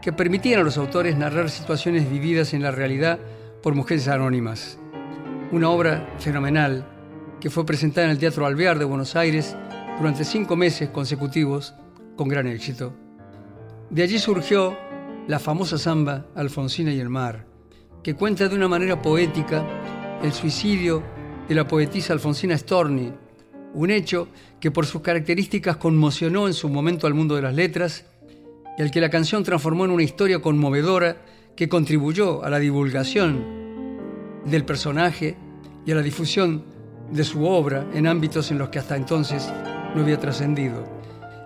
que 0.01 0.11
permitían 0.11 0.59
a 0.59 0.63
los 0.63 0.77
autores 0.77 1.17
narrar 1.17 1.49
situaciones 1.49 2.11
vividas 2.11 2.53
en 2.53 2.61
la 2.61 2.71
realidad 2.71 3.19
por 3.63 3.73
mujeres 3.73 4.09
anónimas. 4.09 4.77
Una 5.53 5.69
obra 5.69 6.05
fenomenal 6.19 6.85
que 7.39 7.49
fue 7.49 7.65
presentada 7.65 8.05
en 8.05 8.11
el 8.11 8.19
Teatro 8.19 8.45
Alvear 8.45 8.77
de 8.77 8.85
Buenos 8.85 9.15
Aires 9.15 9.55
durante 9.97 10.25
cinco 10.25 10.57
meses 10.57 10.89
consecutivos 10.89 11.73
con 12.17 12.27
gran 12.27 12.47
éxito. 12.47 12.93
De 13.89 14.03
allí 14.03 14.19
surgió 14.19 14.77
la 15.27 15.39
famosa 15.39 15.77
samba 15.77 16.25
Alfonsina 16.35 16.91
y 16.91 16.99
el 16.99 17.09
mar, 17.09 17.54
que 18.05 18.13
cuenta 18.13 18.47
de 18.47 18.55
una 18.55 18.67
manera 18.67 19.01
poética 19.01 19.65
el 20.21 20.31
suicidio 20.31 21.01
de 21.49 21.55
la 21.55 21.67
poetisa 21.67 22.13
Alfonsina 22.13 22.55
Storni, 22.55 23.11
un 23.73 23.89
hecho 23.89 24.27
que 24.59 24.69
por 24.69 24.85
sus 24.85 25.01
características 25.01 25.77
conmocionó 25.77 26.45
en 26.45 26.53
su 26.53 26.69
momento 26.69 27.07
al 27.07 27.15
mundo 27.15 27.35
de 27.35 27.41
las 27.41 27.55
letras 27.55 28.05
y 28.77 28.83
al 28.83 28.91
que 28.91 29.01
la 29.01 29.09
canción 29.09 29.43
transformó 29.43 29.85
en 29.85 29.89
una 29.89 30.03
historia 30.03 30.39
conmovedora 30.39 31.17
que 31.55 31.67
contribuyó 31.67 32.43
a 32.43 32.51
la 32.51 32.59
divulgación 32.59 33.43
del 34.45 34.65
personaje 34.65 35.35
y 35.83 35.91
a 35.91 35.95
la 35.95 36.03
difusión 36.03 36.63
de 37.11 37.23
su 37.23 37.43
obra 37.43 37.87
en 37.91 38.05
ámbitos 38.05 38.51
en 38.51 38.59
los 38.59 38.69
que 38.69 38.77
hasta 38.77 38.95
entonces 38.95 39.51
no 39.95 40.03
había 40.03 40.19
trascendido. 40.19 40.85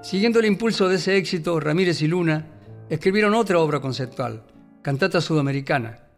Siguiendo 0.04 0.40
el 0.40 0.46
impulso 0.46 0.90
de 0.90 0.96
ese 0.96 1.16
éxito, 1.16 1.58
Ramírez 1.62 2.02
y 2.02 2.08
Luna 2.08 2.48
escribieron 2.90 3.34
otra 3.34 3.60
obra 3.60 3.80
conceptual, 3.80 4.44
Cantata 4.82 5.22
Sudamericana. 5.22 6.09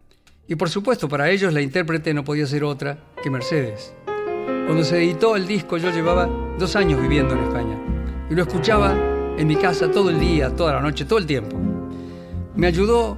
Y 0.52 0.58
por 0.58 0.70
supuesto, 0.70 1.08
para 1.08 1.30
ellos 1.30 1.54
la 1.54 1.62
intérprete 1.62 2.14
no 2.14 2.26
podía 2.26 2.46
ser 2.46 2.66
otra 2.66 2.98
que 3.24 3.30
Mercedes. 3.30 3.96
Cuando 4.66 4.84
se 4.84 4.98
editó 4.98 5.38
el 5.38 5.48
disco 5.48 5.78
yo 5.78 5.92
llevaba 5.92 6.30
dos 6.60 6.76
años 6.76 7.02
viviendo 7.02 7.34
en 7.36 7.44
España 7.46 7.80
y 8.30 8.36
lo 8.36 8.42
escuchaba 8.42 8.94
en 9.38 9.48
mi 9.48 9.56
casa 9.56 9.90
todo 9.90 10.10
el 10.10 10.20
día, 10.20 10.54
toda 10.54 10.74
la 10.74 10.82
noche, 10.82 11.06
todo 11.06 11.20
el 11.20 11.26
tiempo. 11.26 11.58
Me 12.54 12.68
ayudó, 12.68 13.18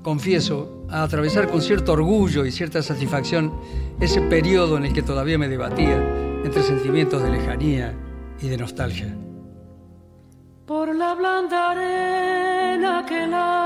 confieso, 0.00 0.86
a 0.88 1.02
atravesar 1.02 1.46
con 1.50 1.60
cierto 1.60 1.92
orgullo 1.92 2.46
y 2.46 2.50
cierta 2.50 2.82
satisfacción 2.82 3.52
ese 4.00 4.22
periodo 4.22 4.78
en 4.78 4.86
el 4.86 4.94
que 4.94 5.02
todavía 5.02 5.36
me 5.36 5.48
debatía 5.48 6.02
entre 6.42 6.62
sentimientos 6.62 7.22
de 7.22 7.32
lejanía 7.32 7.92
y 8.40 8.48
de 8.48 8.56
nostalgia. 8.56 9.14
Por 10.64 10.96
la 10.96 11.12
blanda 11.12 11.72
arena 11.72 13.04
que 13.06 13.26
lame 13.26 13.65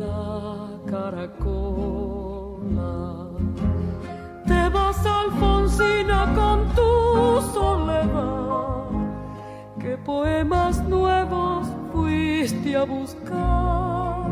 la 0.00 0.68
caracola. 0.90 1.28
Te 4.46 4.68
vas, 4.68 5.06
Alfonsina, 5.06 6.32
con 6.34 6.68
tu 6.74 7.40
soledad, 7.52 8.88
qué 9.80 9.96
poemas 9.96 10.82
nuevos 10.84 11.68
fuiste 11.92 12.76
a 12.76 12.84
buscar, 12.84 14.30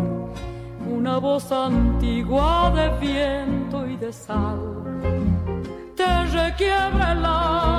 una 0.88 1.18
voz 1.18 1.50
antigua 1.50 2.72
de 2.74 2.88
viento 2.98 3.86
y 3.86 3.96
de 3.96 4.12
sal. 4.12 4.60
Te 5.96 6.24
requiebra 6.26 7.12
el 7.12 7.24
alma 7.24 7.71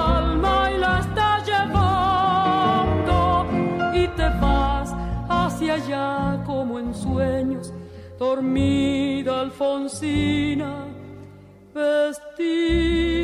hacia 5.70 5.76
allá 5.76 6.44
como 6.46 6.80
en 6.80 6.94
sueños, 6.94 7.74
dormida 8.18 9.42
Alfonsina, 9.42 10.86
vestida 11.74 13.24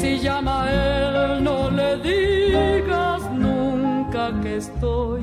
Si 0.00 0.18
llama 0.20 0.64
a 0.64 0.72
él, 0.72 1.44
no 1.44 1.70
le 1.70 1.96
digas 1.98 3.22
nunca 3.32 4.32
que 4.42 4.56
estoy, 4.56 5.22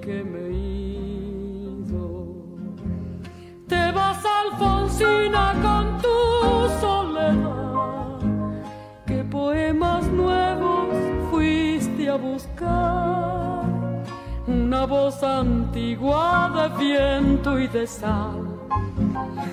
que 0.00 0.24
me 0.24 0.44
ido. 0.50 2.06
Te 3.68 3.92
vas, 3.92 4.22
Alfonsina, 4.40 5.52
con 5.64 5.84
tu 6.04 6.18
soledad. 6.80 8.18
¿Qué 9.06 9.24
poemas 9.24 10.06
nuevos 10.06 10.88
fuiste 11.30 12.08
a 12.08 12.16
buscar? 12.16 13.64
Una 14.46 14.86
voz 14.86 15.22
antigua 15.22 16.50
de 16.56 16.84
viento 16.84 17.58
y 17.58 17.66
de 17.68 17.86
sal 17.86 18.56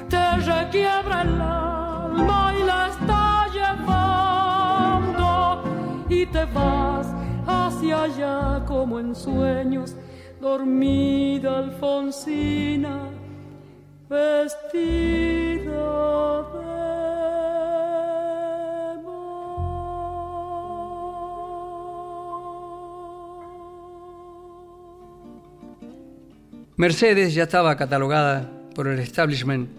te 0.09 0.37
requiebra 0.37 1.21
el 1.23 1.41
alma 1.41 2.53
y 2.59 2.63
la 2.63 2.87
está 2.87 3.22
y 6.09 6.25
te 6.27 6.45
vas 6.45 7.07
hacia 7.47 8.03
allá 8.03 8.65
como 8.65 8.99
en 8.99 9.15
sueños 9.15 9.95
dormida 10.39 11.59
Alfonsina, 11.59 13.09
vestida 14.09 15.63
de 16.53 16.73
Mercedes 26.75 27.33
ya 27.33 27.43
estaba 27.43 27.77
catalogada 27.77 28.51
por 28.75 28.87
el 28.87 28.99
establishment 28.99 29.69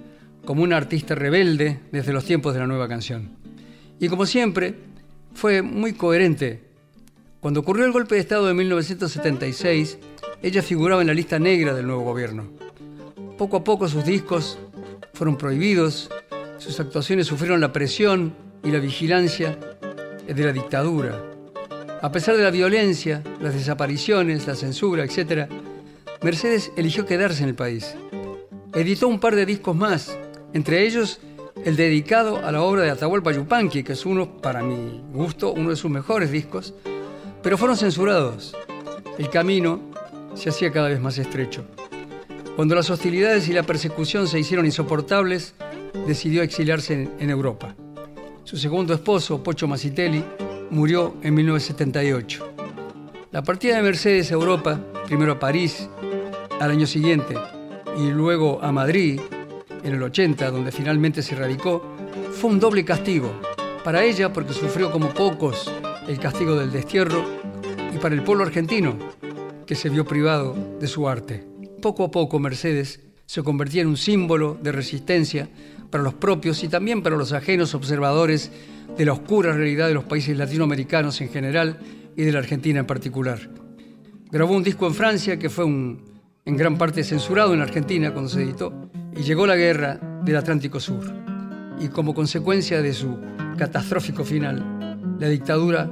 como 0.46 0.62
una 0.62 0.78
artista 0.78 1.14
rebelde 1.14 1.80
desde 1.92 2.12
los 2.12 2.24
tiempos 2.24 2.54
de 2.54 2.60
la 2.60 2.66
nueva 2.66 2.88
canción. 2.88 3.43
Y 4.00 4.08
como 4.08 4.26
siempre, 4.26 4.74
fue 5.34 5.62
muy 5.62 5.92
coherente. 5.92 6.62
Cuando 7.40 7.60
ocurrió 7.60 7.84
el 7.84 7.92
golpe 7.92 8.14
de 8.14 8.20
Estado 8.22 8.46
de 8.46 8.54
1976, 8.54 9.98
ella 10.42 10.62
figuraba 10.62 11.00
en 11.02 11.08
la 11.08 11.14
lista 11.14 11.38
negra 11.38 11.74
del 11.74 11.86
nuevo 11.86 12.02
gobierno. 12.02 12.50
Poco 13.36 13.58
a 13.58 13.64
poco 13.64 13.88
sus 13.88 14.04
discos 14.04 14.58
fueron 15.12 15.36
prohibidos, 15.36 16.10
sus 16.58 16.78
actuaciones 16.80 17.26
sufrieron 17.26 17.60
la 17.60 17.72
presión 17.72 18.34
y 18.62 18.70
la 18.70 18.78
vigilancia 18.78 19.58
de 20.26 20.44
la 20.44 20.52
dictadura. 20.52 21.22
A 22.00 22.12
pesar 22.12 22.36
de 22.36 22.42
la 22.42 22.50
violencia, 22.50 23.22
las 23.40 23.54
desapariciones, 23.54 24.46
la 24.46 24.54
censura, 24.54 25.04
etc., 25.04 25.48
Mercedes 26.22 26.72
eligió 26.76 27.04
quedarse 27.04 27.42
en 27.42 27.50
el 27.50 27.54
país. 27.54 27.94
Editó 28.72 29.08
un 29.08 29.20
par 29.20 29.34
de 29.34 29.46
discos 29.46 29.76
más, 29.76 30.16
entre 30.52 30.86
ellos 30.86 31.20
el 31.64 31.76
dedicado 31.76 32.44
a 32.44 32.52
la 32.52 32.60
obra 32.60 32.82
de 32.82 32.90
Atahualpa 32.90 33.32
Yupanqui, 33.32 33.82
que 33.82 33.94
es 33.94 34.04
uno, 34.04 34.36
para 34.36 34.62
mi 34.62 35.02
gusto, 35.12 35.52
uno 35.52 35.70
de 35.70 35.76
sus 35.76 35.90
mejores 35.90 36.30
discos, 36.30 36.74
pero 37.42 37.56
fueron 37.56 37.76
censurados. 37.76 38.54
El 39.18 39.30
camino 39.30 39.80
se 40.34 40.50
hacía 40.50 40.70
cada 40.70 40.88
vez 40.88 41.00
más 41.00 41.16
estrecho. 41.16 41.64
Cuando 42.54 42.74
las 42.74 42.90
hostilidades 42.90 43.48
y 43.48 43.54
la 43.54 43.62
persecución 43.62 44.28
se 44.28 44.38
hicieron 44.38 44.66
insoportables, 44.66 45.54
decidió 46.06 46.42
exiliarse 46.42 47.08
en, 47.18 47.30
Europa. 47.30 47.74
Su 48.44 48.58
segundo 48.58 48.92
esposo, 48.92 49.42
Pocho 49.42 49.66
Masitelli, 49.66 50.22
murió 50.70 51.14
en 51.22 51.34
1978. 51.34 52.54
La 53.32 53.42
partida 53.42 53.76
de 53.76 53.82
Mercedes 53.82 54.30
a 54.30 54.34
Europa, 54.34 54.78
primero 55.06 55.32
a 55.32 55.38
París 55.38 55.88
al 56.60 56.70
año 56.70 56.86
siguiente 56.86 57.34
y 57.98 58.10
luego 58.10 58.60
a 58.62 58.70
Madrid 58.70 59.20
en 59.84 59.94
el 59.94 60.02
80, 60.02 60.50
donde 60.50 60.72
finalmente 60.72 61.22
se 61.22 61.36
radicó, 61.36 61.82
fue 62.32 62.50
un 62.50 62.58
doble 62.58 62.84
castigo. 62.84 63.40
Para 63.84 64.02
ella, 64.02 64.32
porque 64.32 64.54
sufrió 64.54 64.90
como 64.90 65.10
pocos 65.10 65.70
el 66.08 66.18
castigo 66.18 66.56
del 66.56 66.72
destierro, 66.72 67.22
y 67.94 67.98
para 67.98 68.14
el 68.14 68.22
pueblo 68.22 68.44
argentino, 68.44 68.96
que 69.66 69.74
se 69.74 69.90
vio 69.90 70.04
privado 70.04 70.56
de 70.80 70.86
su 70.86 71.08
arte. 71.08 71.46
Poco 71.82 72.04
a 72.04 72.10
poco 72.10 72.38
Mercedes 72.38 73.00
se 73.26 73.42
convertía 73.42 73.82
en 73.82 73.88
un 73.88 73.96
símbolo 73.96 74.58
de 74.60 74.72
resistencia 74.72 75.48
para 75.90 76.02
los 76.02 76.14
propios 76.14 76.64
y 76.64 76.68
también 76.68 77.02
para 77.02 77.16
los 77.16 77.32
ajenos 77.32 77.74
observadores 77.74 78.50
de 78.96 79.04
la 79.04 79.12
oscura 79.12 79.52
realidad 79.52 79.88
de 79.88 79.94
los 79.94 80.04
países 80.04 80.36
latinoamericanos 80.36 81.20
en 81.20 81.28
general 81.28 81.78
y 82.16 82.22
de 82.22 82.32
la 82.32 82.38
Argentina 82.38 82.80
en 82.80 82.86
particular. 82.86 83.50
Grabó 84.30 84.54
un 84.54 84.64
disco 84.64 84.86
en 84.86 84.94
Francia 84.94 85.38
que 85.38 85.50
fue 85.50 85.64
en 85.66 86.56
gran 86.56 86.76
parte 86.76 87.04
censurado 87.04 87.54
en 87.54 87.60
Argentina 87.60 88.12
cuando 88.12 88.30
se 88.30 88.42
editó 88.42 88.90
y 89.16 89.22
llegó 89.22 89.46
la 89.46 89.56
guerra 89.56 89.98
del 90.24 90.36
Atlántico 90.36 90.80
Sur. 90.80 91.04
Y 91.80 91.88
como 91.88 92.14
consecuencia 92.14 92.82
de 92.82 92.92
su 92.92 93.18
catastrófico 93.56 94.24
final, 94.24 95.16
la 95.18 95.28
dictadura 95.28 95.90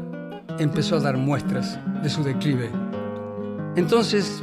empezó 0.58 0.96
a 0.96 1.00
dar 1.00 1.16
muestras 1.16 1.78
de 2.02 2.10
su 2.10 2.22
declive 2.22 2.70
Entonces 3.76 4.42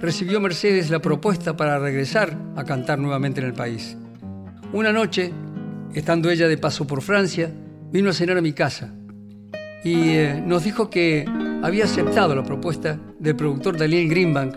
recibió 0.00 0.40
Mercedes 0.40 0.90
la 0.90 1.00
propuesta 1.00 1.56
para 1.56 1.78
regresar 1.78 2.36
a 2.56 2.64
cantar 2.64 2.98
nuevamente 2.98 3.40
en 3.40 3.46
el 3.46 3.54
país. 3.54 3.96
Una 4.72 4.92
noche, 4.92 5.32
estando 5.94 6.30
ella 6.30 6.46
de 6.46 6.58
paso 6.58 6.86
por 6.86 7.02
Francia, 7.02 7.50
vino 7.90 8.10
a 8.10 8.12
cenar 8.12 8.38
a 8.38 8.42
mi 8.42 8.52
casa 8.52 8.92
y 9.82 10.10
eh, 10.10 10.42
nos 10.44 10.64
dijo 10.64 10.90
que 10.90 11.24
había 11.62 11.84
aceptado 11.84 12.34
la 12.34 12.44
propuesta 12.44 12.98
del 13.18 13.34
productor 13.34 13.78
Daniel 13.78 14.08
Greenbank 14.08 14.54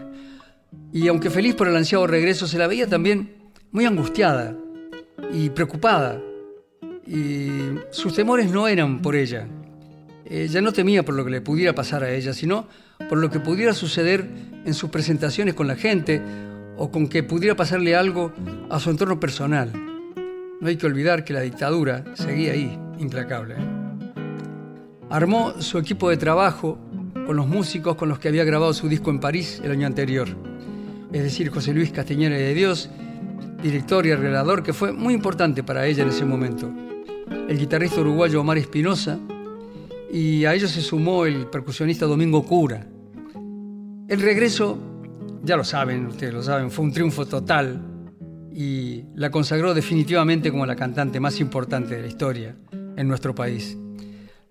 y 0.93 1.07
aunque 1.07 1.29
feliz 1.29 1.55
por 1.55 1.67
el 1.67 1.75
ansiado 1.75 2.05
regreso, 2.05 2.47
se 2.47 2.57
la 2.57 2.67
veía 2.67 2.87
también 2.87 3.40
muy 3.71 3.85
angustiada 3.85 4.55
y 5.33 5.49
preocupada 5.49 6.19
y 7.07 7.47
sus 7.91 8.13
temores 8.13 8.51
no 8.51 8.67
eran 8.67 9.01
por 9.01 9.15
ella. 9.15 9.47
Ella 10.25 10.61
no 10.61 10.71
temía 10.71 11.03
por 11.03 11.15
lo 11.15 11.25
que 11.25 11.31
le 11.31 11.41
pudiera 11.41 11.73
pasar 11.73 12.03
a 12.03 12.11
ella, 12.11 12.33
sino 12.33 12.67
por 13.09 13.17
lo 13.17 13.29
que 13.29 13.39
pudiera 13.39 13.73
suceder 13.73 14.27
en 14.65 14.73
sus 14.73 14.89
presentaciones 14.89 15.53
con 15.53 15.67
la 15.67 15.75
gente 15.75 16.21
o 16.77 16.91
con 16.91 17.07
que 17.07 17.23
pudiera 17.23 17.55
pasarle 17.55 17.95
algo 17.95 18.31
a 18.69 18.79
su 18.79 18.89
entorno 18.89 19.19
personal. 19.19 19.71
No 20.61 20.67
hay 20.67 20.77
que 20.77 20.85
olvidar 20.85 21.23
que 21.23 21.33
la 21.33 21.41
dictadura 21.41 22.03
seguía 22.13 22.53
ahí, 22.53 22.77
implacable. 22.99 23.55
Armó 25.09 25.61
su 25.61 25.77
equipo 25.77 26.09
de 26.09 26.17
trabajo 26.17 26.77
con 27.25 27.35
los 27.35 27.47
músicos 27.47 27.95
con 27.95 28.07
los 28.07 28.19
que 28.19 28.27
había 28.29 28.43
grabado 28.43 28.73
su 28.73 28.87
disco 28.87 29.09
en 29.09 29.19
París 29.19 29.61
el 29.63 29.71
año 29.71 29.87
anterior, 29.87 30.29
es 31.11 31.23
decir, 31.23 31.49
José 31.49 31.73
Luis 31.73 31.91
Castañeda 31.91 32.37
de 32.37 32.53
Dios, 32.53 32.89
director 33.61 34.05
y 34.05 34.11
arreglador 34.11 34.63
que 34.63 34.73
fue 34.73 34.91
muy 34.91 35.13
importante 35.13 35.63
para 35.63 35.85
ella 35.85 36.03
en 36.03 36.09
ese 36.09 36.25
momento, 36.25 36.71
el 37.47 37.57
guitarrista 37.57 38.01
uruguayo 38.01 38.41
Omar 38.41 38.57
Espinosa, 38.57 39.19
y 40.11 40.43
a 40.45 40.53
ellos 40.53 40.71
se 40.71 40.81
sumó 40.81 41.25
el 41.25 41.47
percusionista 41.47 42.05
Domingo 42.05 42.43
Cura. 42.45 42.85
El 44.07 44.21
regreso, 44.21 44.77
ya 45.43 45.55
lo 45.55 45.63
saben, 45.63 46.07
ustedes 46.07 46.33
lo 46.33 46.43
saben, 46.43 46.69
fue 46.69 46.85
un 46.85 46.91
triunfo 46.91 47.25
total 47.25 47.81
y 48.53 49.05
la 49.15 49.31
consagró 49.31 49.73
definitivamente 49.73 50.51
como 50.51 50.65
la 50.65 50.75
cantante 50.75 51.19
más 51.21 51.39
importante 51.39 51.95
de 51.95 52.01
la 52.01 52.07
historia 52.07 52.55
en 52.97 53.07
nuestro 53.07 53.33
país. 53.33 53.77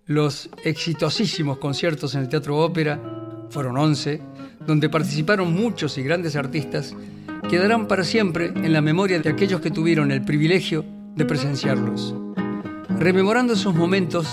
Los 0.07 0.49
exitosísimos 0.65 1.59
conciertos 1.59 2.15
en 2.15 2.23
el 2.23 2.29
Teatro 2.29 2.57
Ópera, 2.57 2.99
fueron 3.51 3.77
11, 3.77 4.21
donde 4.71 4.89
participaron 4.89 5.53
muchos 5.53 5.99
y 5.99 6.03
grandes 6.05 6.37
artistas, 6.37 6.95
quedarán 7.51 7.89
para 7.89 8.05
siempre 8.05 8.53
en 8.55 8.73
la 8.73 8.81
memoria 8.81 9.19
de 9.19 9.29
aquellos 9.29 9.61
que 9.61 9.73
tuvieron 9.73 10.13
el 10.13 10.23
privilegio 10.23 10.85
de 11.17 11.25
presenciarlos. 11.25 12.15
Rememorando 12.89 13.55
esos 13.55 13.75
momentos, 13.75 14.29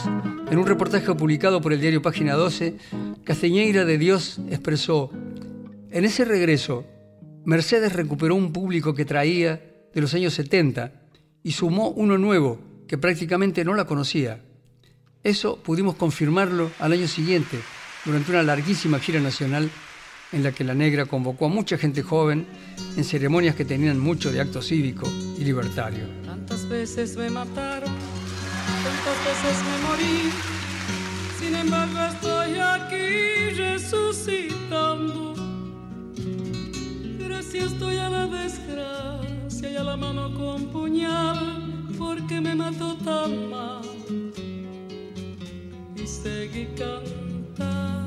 en 0.51 0.59
un 0.59 0.67
reportaje 0.67 1.11
publicado 1.15 1.59
por 1.59 1.73
el 1.73 1.81
diario 1.81 2.03
Página 2.03 2.35
12, 2.35 2.77
Castañeira 3.23 3.83
de 3.83 3.97
Dios 3.97 4.39
expresó, 4.51 5.09
en 5.89 6.05
ese 6.05 6.23
regreso, 6.23 6.85
Mercedes 7.43 7.93
recuperó 7.93 8.35
un 8.35 8.53
público 8.53 8.93
que 8.93 9.05
traía 9.05 9.59
de 9.91 10.01
los 10.01 10.13
años 10.13 10.35
70 10.35 10.91
y 11.41 11.53
sumó 11.53 11.89
uno 11.89 12.19
nuevo 12.19 12.59
que 12.87 12.99
prácticamente 12.99 13.65
no 13.65 13.73
la 13.73 13.85
conocía. 13.85 14.43
Eso 15.23 15.57
pudimos 15.57 15.95
confirmarlo 15.95 16.69
al 16.77 16.91
año 16.91 17.07
siguiente, 17.07 17.57
durante 18.05 18.29
una 18.29 18.43
larguísima 18.43 18.99
gira 18.99 19.19
nacional 19.19 19.71
en 20.31 20.43
la 20.43 20.51
que 20.51 20.63
la 20.63 20.73
negra 20.73 21.05
convocó 21.05 21.45
a 21.45 21.49
mucha 21.49 21.77
gente 21.77 22.03
joven 22.03 22.45
en 22.95 23.03
ceremonias 23.03 23.55
que 23.55 23.65
tenían 23.65 23.99
mucho 23.99 24.31
de 24.31 24.41
acto 24.41 24.61
cívico 24.61 25.07
y 25.37 25.43
libertario. 25.43 26.05
Tantas 26.25 26.67
veces 26.67 27.15
me 27.15 27.29
mataron 27.29 27.91
tantas 28.83 29.17
veces 29.25 29.57
me 29.67 29.77
morí, 29.87 30.31
sin 31.39 31.55
embargo 31.55 31.99
estoy 32.11 32.59
aquí 32.59 33.49
resucitando. 33.55 35.33
Gracias 37.19 37.71
estoy 37.73 37.97
a 37.97 38.09
la 38.09 38.27
desgracia 38.27 39.69
y 39.69 39.75
a 39.75 39.83
la 39.83 39.97
mano 39.97 40.33
con 40.33 40.67
puñal, 40.67 41.87
porque 41.97 42.41
me 42.41 42.55
mató 42.55 42.95
tan 42.97 43.49
mal. 43.49 43.81
Y 45.95 46.07
seguí 46.07 46.67
cantando, 46.77 48.06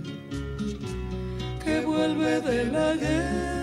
vuelve 1.85 2.41
de 2.41 2.65
la 2.65 2.95
guerra. 2.95 3.61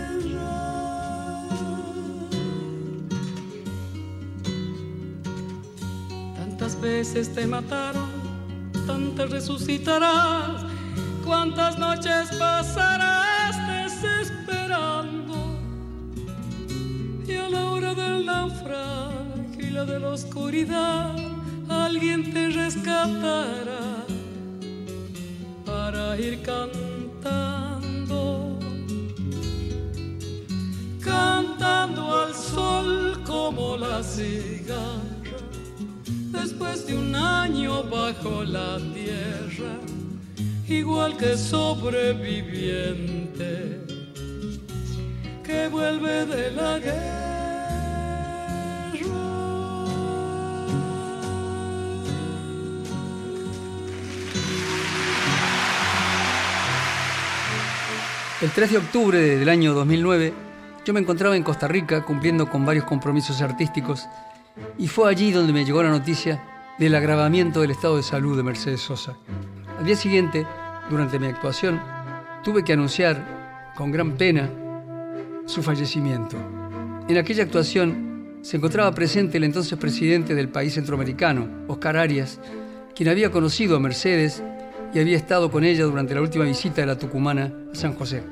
Tantas 6.37 6.81
veces 6.81 7.35
te 7.35 7.47
mataron, 7.47 8.09
tantas 8.87 9.31
resucitarás, 9.31 10.65
cuántas 11.25 11.79
noches 11.79 12.31
pasarás 12.39 13.57
desesperando. 13.69 15.35
Y 17.27 17.35
a 17.35 17.49
la 17.49 17.65
hora 17.73 17.95
del 17.95 18.27
naufragio 18.27 19.67
y 19.67 19.71
la 19.71 19.85
de 19.85 19.99
la 20.01 20.09
oscuridad, 20.09 21.17
alguien 21.69 22.33
te 22.33 22.49
rescatará 22.51 24.05
para 25.65 26.19
ir 26.19 26.43
cantando 26.43 26.88
como 33.49 33.79
la 33.79 34.03
cigarra, 34.03 35.39
después 36.33 36.87
de 36.87 36.99
un 36.99 37.17
año 37.17 37.83
bajo 37.85 38.45
la 38.45 38.77
tierra, 38.93 39.79
igual 40.69 41.17
que 41.17 41.39
sobreviviente 41.39 43.81
que 45.43 45.69
vuelve 45.69 46.27
de 46.27 46.51
la 46.51 46.79
guerra. 46.79 47.15
El 58.43 58.51
3 58.51 58.73
de 58.73 58.77
octubre 58.77 59.19
del 59.19 59.49
año 59.49 59.73
2009, 59.73 60.48
yo 60.89 60.95
me 60.95 61.01
encontraba 61.01 61.37
en 61.37 61.43
Costa 61.43 61.69
Rica 61.69 62.03
cumpliendo 62.03 62.49
con 62.49 62.65
varios 62.65 62.87
compromisos 62.87 63.43
artísticos 63.43 64.09
y 64.79 64.89
fue 64.89 65.11
allí 65.11 65.33
donde 65.33 65.53
me 65.53 65.67
llegó 65.67 65.83
la 65.83 65.91
noticia 65.91 66.43
del 66.79 66.95
agravamiento 66.95 67.61
del 67.61 67.73
estado 67.73 67.99
de 67.99 68.03
salud 68.03 68.39
de 68.39 68.43
Mercedes 68.43 68.81
Sosa. 68.81 69.15
Al 69.79 69.85
día 69.85 69.97
siguiente, 69.97 70.47
durante 70.89 71.19
mi 71.19 71.27
actuación, 71.27 71.79
tuve 72.43 72.65
que 72.65 72.73
anunciar 72.73 73.75
con 73.77 73.93
gran 73.93 74.13
pena 74.13 74.49
su 75.45 75.63
fallecimiento. 75.63 76.39
En 77.07 77.19
aquella 77.19 77.43
actuación 77.43 78.39
se 78.41 78.57
encontraba 78.57 78.95
presente 78.95 79.37
el 79.37 79.45
entonces 79.45 79.79
presidente 79.79 80.35
del 80.35 80.49
país 80.49 80.73
centroamericano, 80.73 81.67
Oscar 81.69 81.99
Arias, 81.99 82.41
quien 82.95 83.11
había 83.11 83.31
conocido 83.31 83.77
a 83.77 83.81
Mercedes 83.81 84.43
y 84.95 85.01
había 85.01 85.19
estado 85.19 85.51
con 85.51 85.65
ella 85.65 85.85
durante 85.85 86.15
la 86.15 86.23
última 86.23 86.47
visita 86.47 86.81
de 86.81 86.87
la 86.87 86.99
tucumana 86.99 87.53
a 87.75 87.75
San 87.75 87.93
José. 87.93 88.23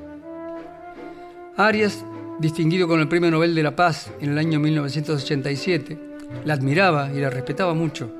Arias, 1.59 2.03
distinguido 2.39 2.87
con 2.87 3.01
el 3.01 3.09
Premio 3.09 3.31
Nobel 3.31 3.55
de 3.55 3.63
la 3.63 3.75
Paz 3.75 4.11
en 4.21 4.31
el 4.31 4.39
año 4.39 4.61
1987, 4.61 5.99
la 6.45 6.55
admiraba 6.55 7.11
y 7.13 7.21
la 7.21 7.31
respetaba 7.31 7.75
mucho, 7.75 8.11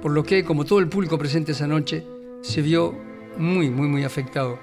por 0.00 0.12
lo 0.12 0.22
que, 0.22 0.44
como 0.44 0.64
todo 0.64 0.78
el 0.78 0.88
público 0.88 1.18
presente 1.18 1.52
esa 1.52 1.66
noche, 1.66 2.04
se 2.42 2.62
vio 2.62 2.94
muy, 3.36 3.70
muy, 3.70 3.88
muy 3.88 4.04
afectado 4.04 4.58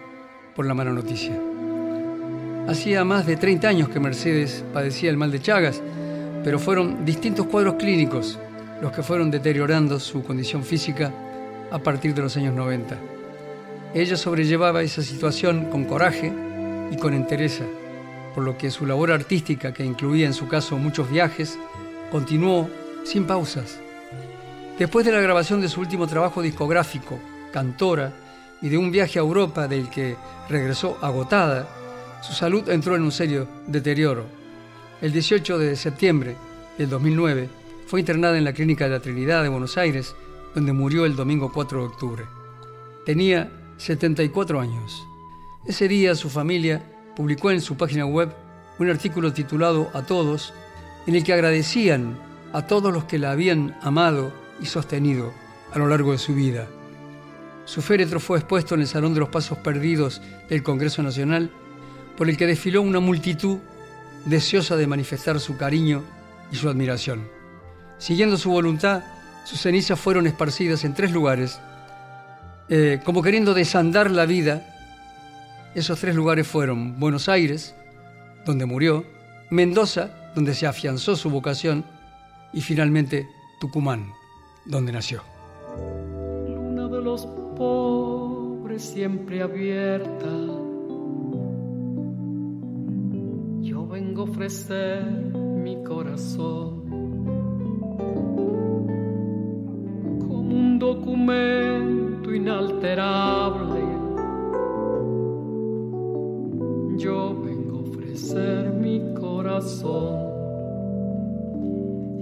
por 0.55 0.65
la 0.65 0.73
mala 0.73 0.91
noticia. 0.91 1.37
Hacía 2.67 3.03
más 3.03 3.25
de 3.25 3.35
30 3.35 3.67
años 3.67 3.89
que 3.89 3.99
Mercedes 3.99 4.63
padecía 4.73 5.09
el 5.09 5.17
mal 5.17 5.31
de 5.31 5.41
Chagas, 5.41 5.81
pero 6.43 6.57
fueron 6.57 7.05
distintos 7.05 7.47
cuadros 7.47 7.75
clínicos 7.75 8.39
los 8.81 8.91
que 8.91 9.03
fueron 9.03 9.31
deteriorando 9.31 9.99
su 9.99 10.23
condición 10.23 10.63
física 10.63 11.11
a 11.71 11.79
partir 11.79 12.13
de 12.13 12.21
los 12.21 12.37
años 12.37 12.53
90. 12.53 12.97
Ella 13.93 14.17
sobrellevaba 14.17 14.83
esa 14.83 15.01
situación 15.01 15.65
con 15.65 15.85
coraje 15.85 16.31
y 16.91 16.97
con 16.97 17.13
entereza, 17.13 17.63
por 18.35 18.43
lo 18.43 18.57
que 18.57 18.69
su 18.69 18.85
labor 18.85 19.13
artística, 19.13 19.73
que 19.73 19.85
incluía 19.85 20.27
en 20.27 20.33
su 20.33 20.49
caso 20.49 20.77
muchos 20.77 21.09
viajes, 21.09 21.57
continuó 22.11 22.69
sin 23.05 23.25
pausas. 23.25 23.79
Después 24.77 25.05
de 25.05 25.13
la 25.13 25.21
grabación 25.21 25.61
de 25.61 25.69
su 25.69 25.79
último 25.79 26.05
trabajo 26.05 26.41
discográfico, 26.41 27.17
Cantora, 27.53 28.11
y 28.61 28.67
de 28.67 28.77
un 28.77 28.91
viaje 28.91 29.19
a 29.19 29.21
Europa 29.21 29.69
del 29.69 29.89
que 29.89 30.17
regresó 30.49 30.97
agotada, 31.01 31.67
su 32.21 32.33
salud 32.33 32.67
entró 32.69 32.97
en 32.97 33.03
un 33.03 33.11
serio 33.11 33.47
deterioro. 33.67 34.25
El 35.01 35.13
18 35.13 35.57
de 35.57 35.75
septiembre 35.77 36.35
del 36.77 36.89
2009 36.89 37.47
fue 37.87 38.01
internada 38.01 38.37
en 38.37 38.43
la 38.43 38.53
Clínica 38.53 38.85
de 38.85 38.91
la 38.91 38.99
Trinidad 38.99 39.43
de 39.43 39.49
Buenos 39.49 39.77
Aires, 39.77 40.13
donde 40.53 40.73
murió 40.73 41.05
el 41.05 41.15
domingo 41.15 41.51
4 41.53 41.79
de 41.79 41.85
octubre. 41.85 42.23
Tenía 43.05 43.49
74 43.77 44.59
años. 44.59 45.07
Ese 45.65 45.87
día 45.87 46.15
su 46.15 46.29
familia 46.29 46.83
publicó 47.15 47.51
en 47.51 47.61
su 47.61 47.77
página 47.77 48.05
web 48.05 48.29
un 48.77 48.89
artículo 48.89 49.33
titulado 49.33 49.89
A 49.93 50.01
todos, 50.01 50.53
en 51.07 51.15
el 51.15 51.23
que 51.23 51.33
agradecían 51.33 52.17
a 52.53 52.67
todos 52.67 52.93
los 52.93 53.05
que 53.05 53.19
la 53.19 53.31
habían 53.31 53.77
amado 53.81 54.33
y 54.61 54.65
sostenido 54.65 55.33
a 55.73 55.79
lo 55.79 55.87
largo 55.87 56.11
de 56.11 56.17
su 56.17 56.33
vida. 56.33 56.67
Su 57.65 57.81
féretro 57.81 58.19
fue 58.19 58.37
expuesto 58.37 58.75
en 58.75 58.81
el 58.81 58.87
Salón 58.87 59.13
de 59.13 59.19
los 59.19 59.29
Pasos 59.29 59.57
Perdidos 59.57 60.21
del 60.49 60.63
Congreso 60.63 61.01
Nacional, 61.01 61.49
por 62.15 62.29
el 62.29 62.37
que 62.37 62.47
desfiló 62.47 62.81
una 62.81 62.99
multitud 62.99 63.57
deseosa 64.25 64.75
de 64.75 64.87
manifestar 64.87 65.39
su 65.39 65.57
cariño 65.57 66.03
y 66.51 66.55
su 66.55 66.69
admiración. 66.69 67.27
Siguiendo 67.97 68.37
su 68.37 68.49
voluntad, 68.51 69.03
sus 69.45 69.61
cenizas 69.61 69.99
fueron 69.99 70.27
esparcidas 70.27 70.83
en 70.83 70.93
tres 70.93 71.11
lugares, 71.11 71.59
eh, 72.69 72.99
como 73.03 73.21
queriendo 73.21 73.53
desandar 73.53 74.11
la 74.11 74.25
vida. 74.25 74.74
Esos 75.75 75.99
tres 75.99 76.15
lugares 76.15 76.47
fueron 76.47 76.99
Buenos 76.99 77.27
Aires, 77.27 77.75
donde 78.45 78.65
murió, 78.65 79.05
Mendoza, 79.49 80.31
donde 80.33 80.55
se 80.55 80.65
afianzó 80.65 81.15
su 81.17 81.29
vocación, 81.29 81.85
y 82.53 82.61
finalmente 82.61 83.27
Tucumán, 83.59 84.13
donde 84.65 84.93
nació. 84.93 85.21
Luna 86.47 86.87
de 86.87 87.01
los 87.01 87.25
pobres 87.57 88.83
siempre 88.83 89.41
abierta. 89.41 90.29
Yo 93.59 93.85
vengo 93.87 94.21
a 94.21 94.25
ofrecer 94.25 95.03
mi 95.03 95.83
corazón 95.83 96.85
un 100.55 100.79
documento 100.79 102.33
inalterable. 102.33 103.94
Yo 106.97 107.35
vengo 107.35 107.77
a 107.77 107.81
ofrecer 107.81 108.71
mi 108.71 109.13
corazón 109.13 110.15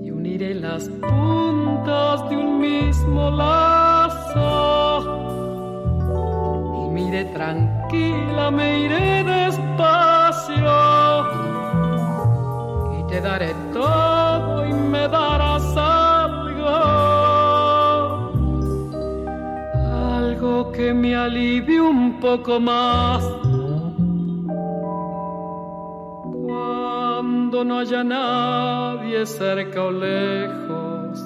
y 0.04 0.10
uniré 0.10 0.56
las 0.56 0.90
puntas 0.90 2.30
de 2.30 2.38
un 2.38 2.60
mismo 2.60 3.30
lazo. 3.30 4.40
Y 6.86 6.88
mire 6.92 7.26
tranquila, 7.26 8.50
me 8.52 8.80
iré 8.86 9.24
despacio 9.24 10.56
y 13.00 13.04
te 13.08 13.22
daré 13.22 13.54
todo 13.72 14.68
y 14.68 14.74
me 14.74 15.08
darás 15.08 15.64
que 20.74 20.94
me 20.94 21.16
alivie 21.16 21.80
un 21.80 22.20
poco 22.20 22.60
más. 22.60 23.43
No 27.66 27.80
haya 27.80 28.04
nadie 28.04 29.26
cerca 29.26 29.84
o 29.84 29.92
lejos, 29.92 31.20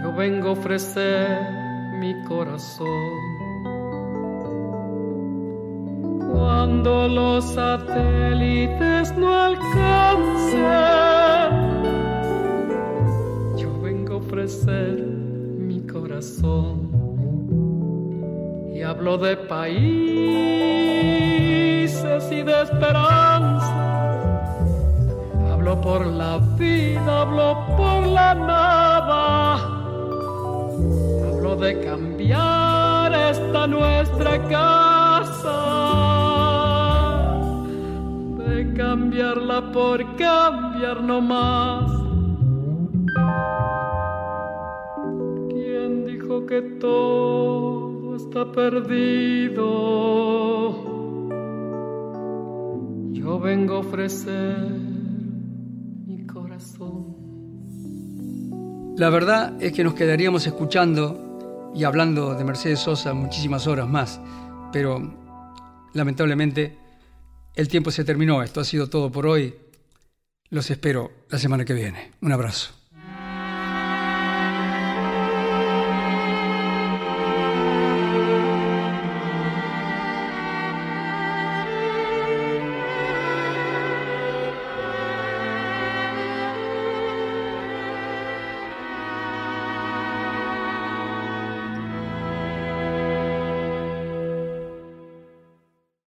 yo 0.00 0.12
vengo 0.16 0.48
a 0.48 0.52
ofrecer 0.52 1.38
mi 1.98 2.14
corazón. 2.22 2.86
Cuando 6.32 7.08
los 7.08 7.44
satélites 7.52 9.16
no 9.16 9.34
alcancen, 9.34 10.62
yo 13.56 13.80
vengo 13.82 14.14
a 14.14 14.16
ofrecer 14.18 15.12
y 18.74 18.82
hablo 18.82 19.18
de 19.18 19.36
y 22.30 22.42
de 22.42 22.62
esperanza. 22.62 23.74
Hablo 25.50 25.80
por 25.80 26.06
la 26.06 26.38
vida, 26.56 27.20
hablo 27.22 27.66
por 27.76 28.06
la 28.06 28.34
nada. 28.34 29.54
Hablo 31.28 31.56
de 31.56 31.80
cambiar 31.80 33.12
esta 33.30 33.66
nuestra 33.66 34.42
casa. 34.48 35.58
De 38.38 38.72
cambiarla 38.74 39.72
por 39.72 40.16
cambiar 40.16 41.02
no 41.02 41.20
más 41.20 42.02
que 46.46 46.62
todo 46.80 48.16
está 48.16 48.50
perdido. 48.52 49.62
Yo 53.22 53.38
vengo 53.38 53.76
a 53.76 53.78
ofrecer 53.78 54.58
mi 56.06 56.26
corazón. 56.26 57.14
La 58.96 59.10
verdad 59.10 59.62
es 59.62 59.72
que 59.72 59.84
nos 59.84 59.94
quedaríamos 59.94 60.44
escuchando 60.44 61.70
y 61.72 61.84
hablando 61.84 62.34
de 62.34 62.42
Mercedes 62.42 62.80
Sosa 62.80 63.14
muchísimas 63.14 63.68
horas 63.68 63.88
más, 63.88 64.20
pero 64.72 65.14
lamentablemente 65.94 66.76
el 67.54 67.68
tiempo 67.68 67.92
se 67.92 68.02
terminó. 68.04 68.42
Esto 68.42 68.60
ha 68.60 68.64
sido 68.64 68.88
todo 68.88 69.12
por 69.12 69.28
hoy. 69.28 69.54
Los 70.50 70.68
espero 70.72 71.12
la 71.30 71.38
semana 71.38 71.64
que 71.64 71.74
viene. 71.74 72.10
Un 72.22 72.32
abrazo. 72.32 72.81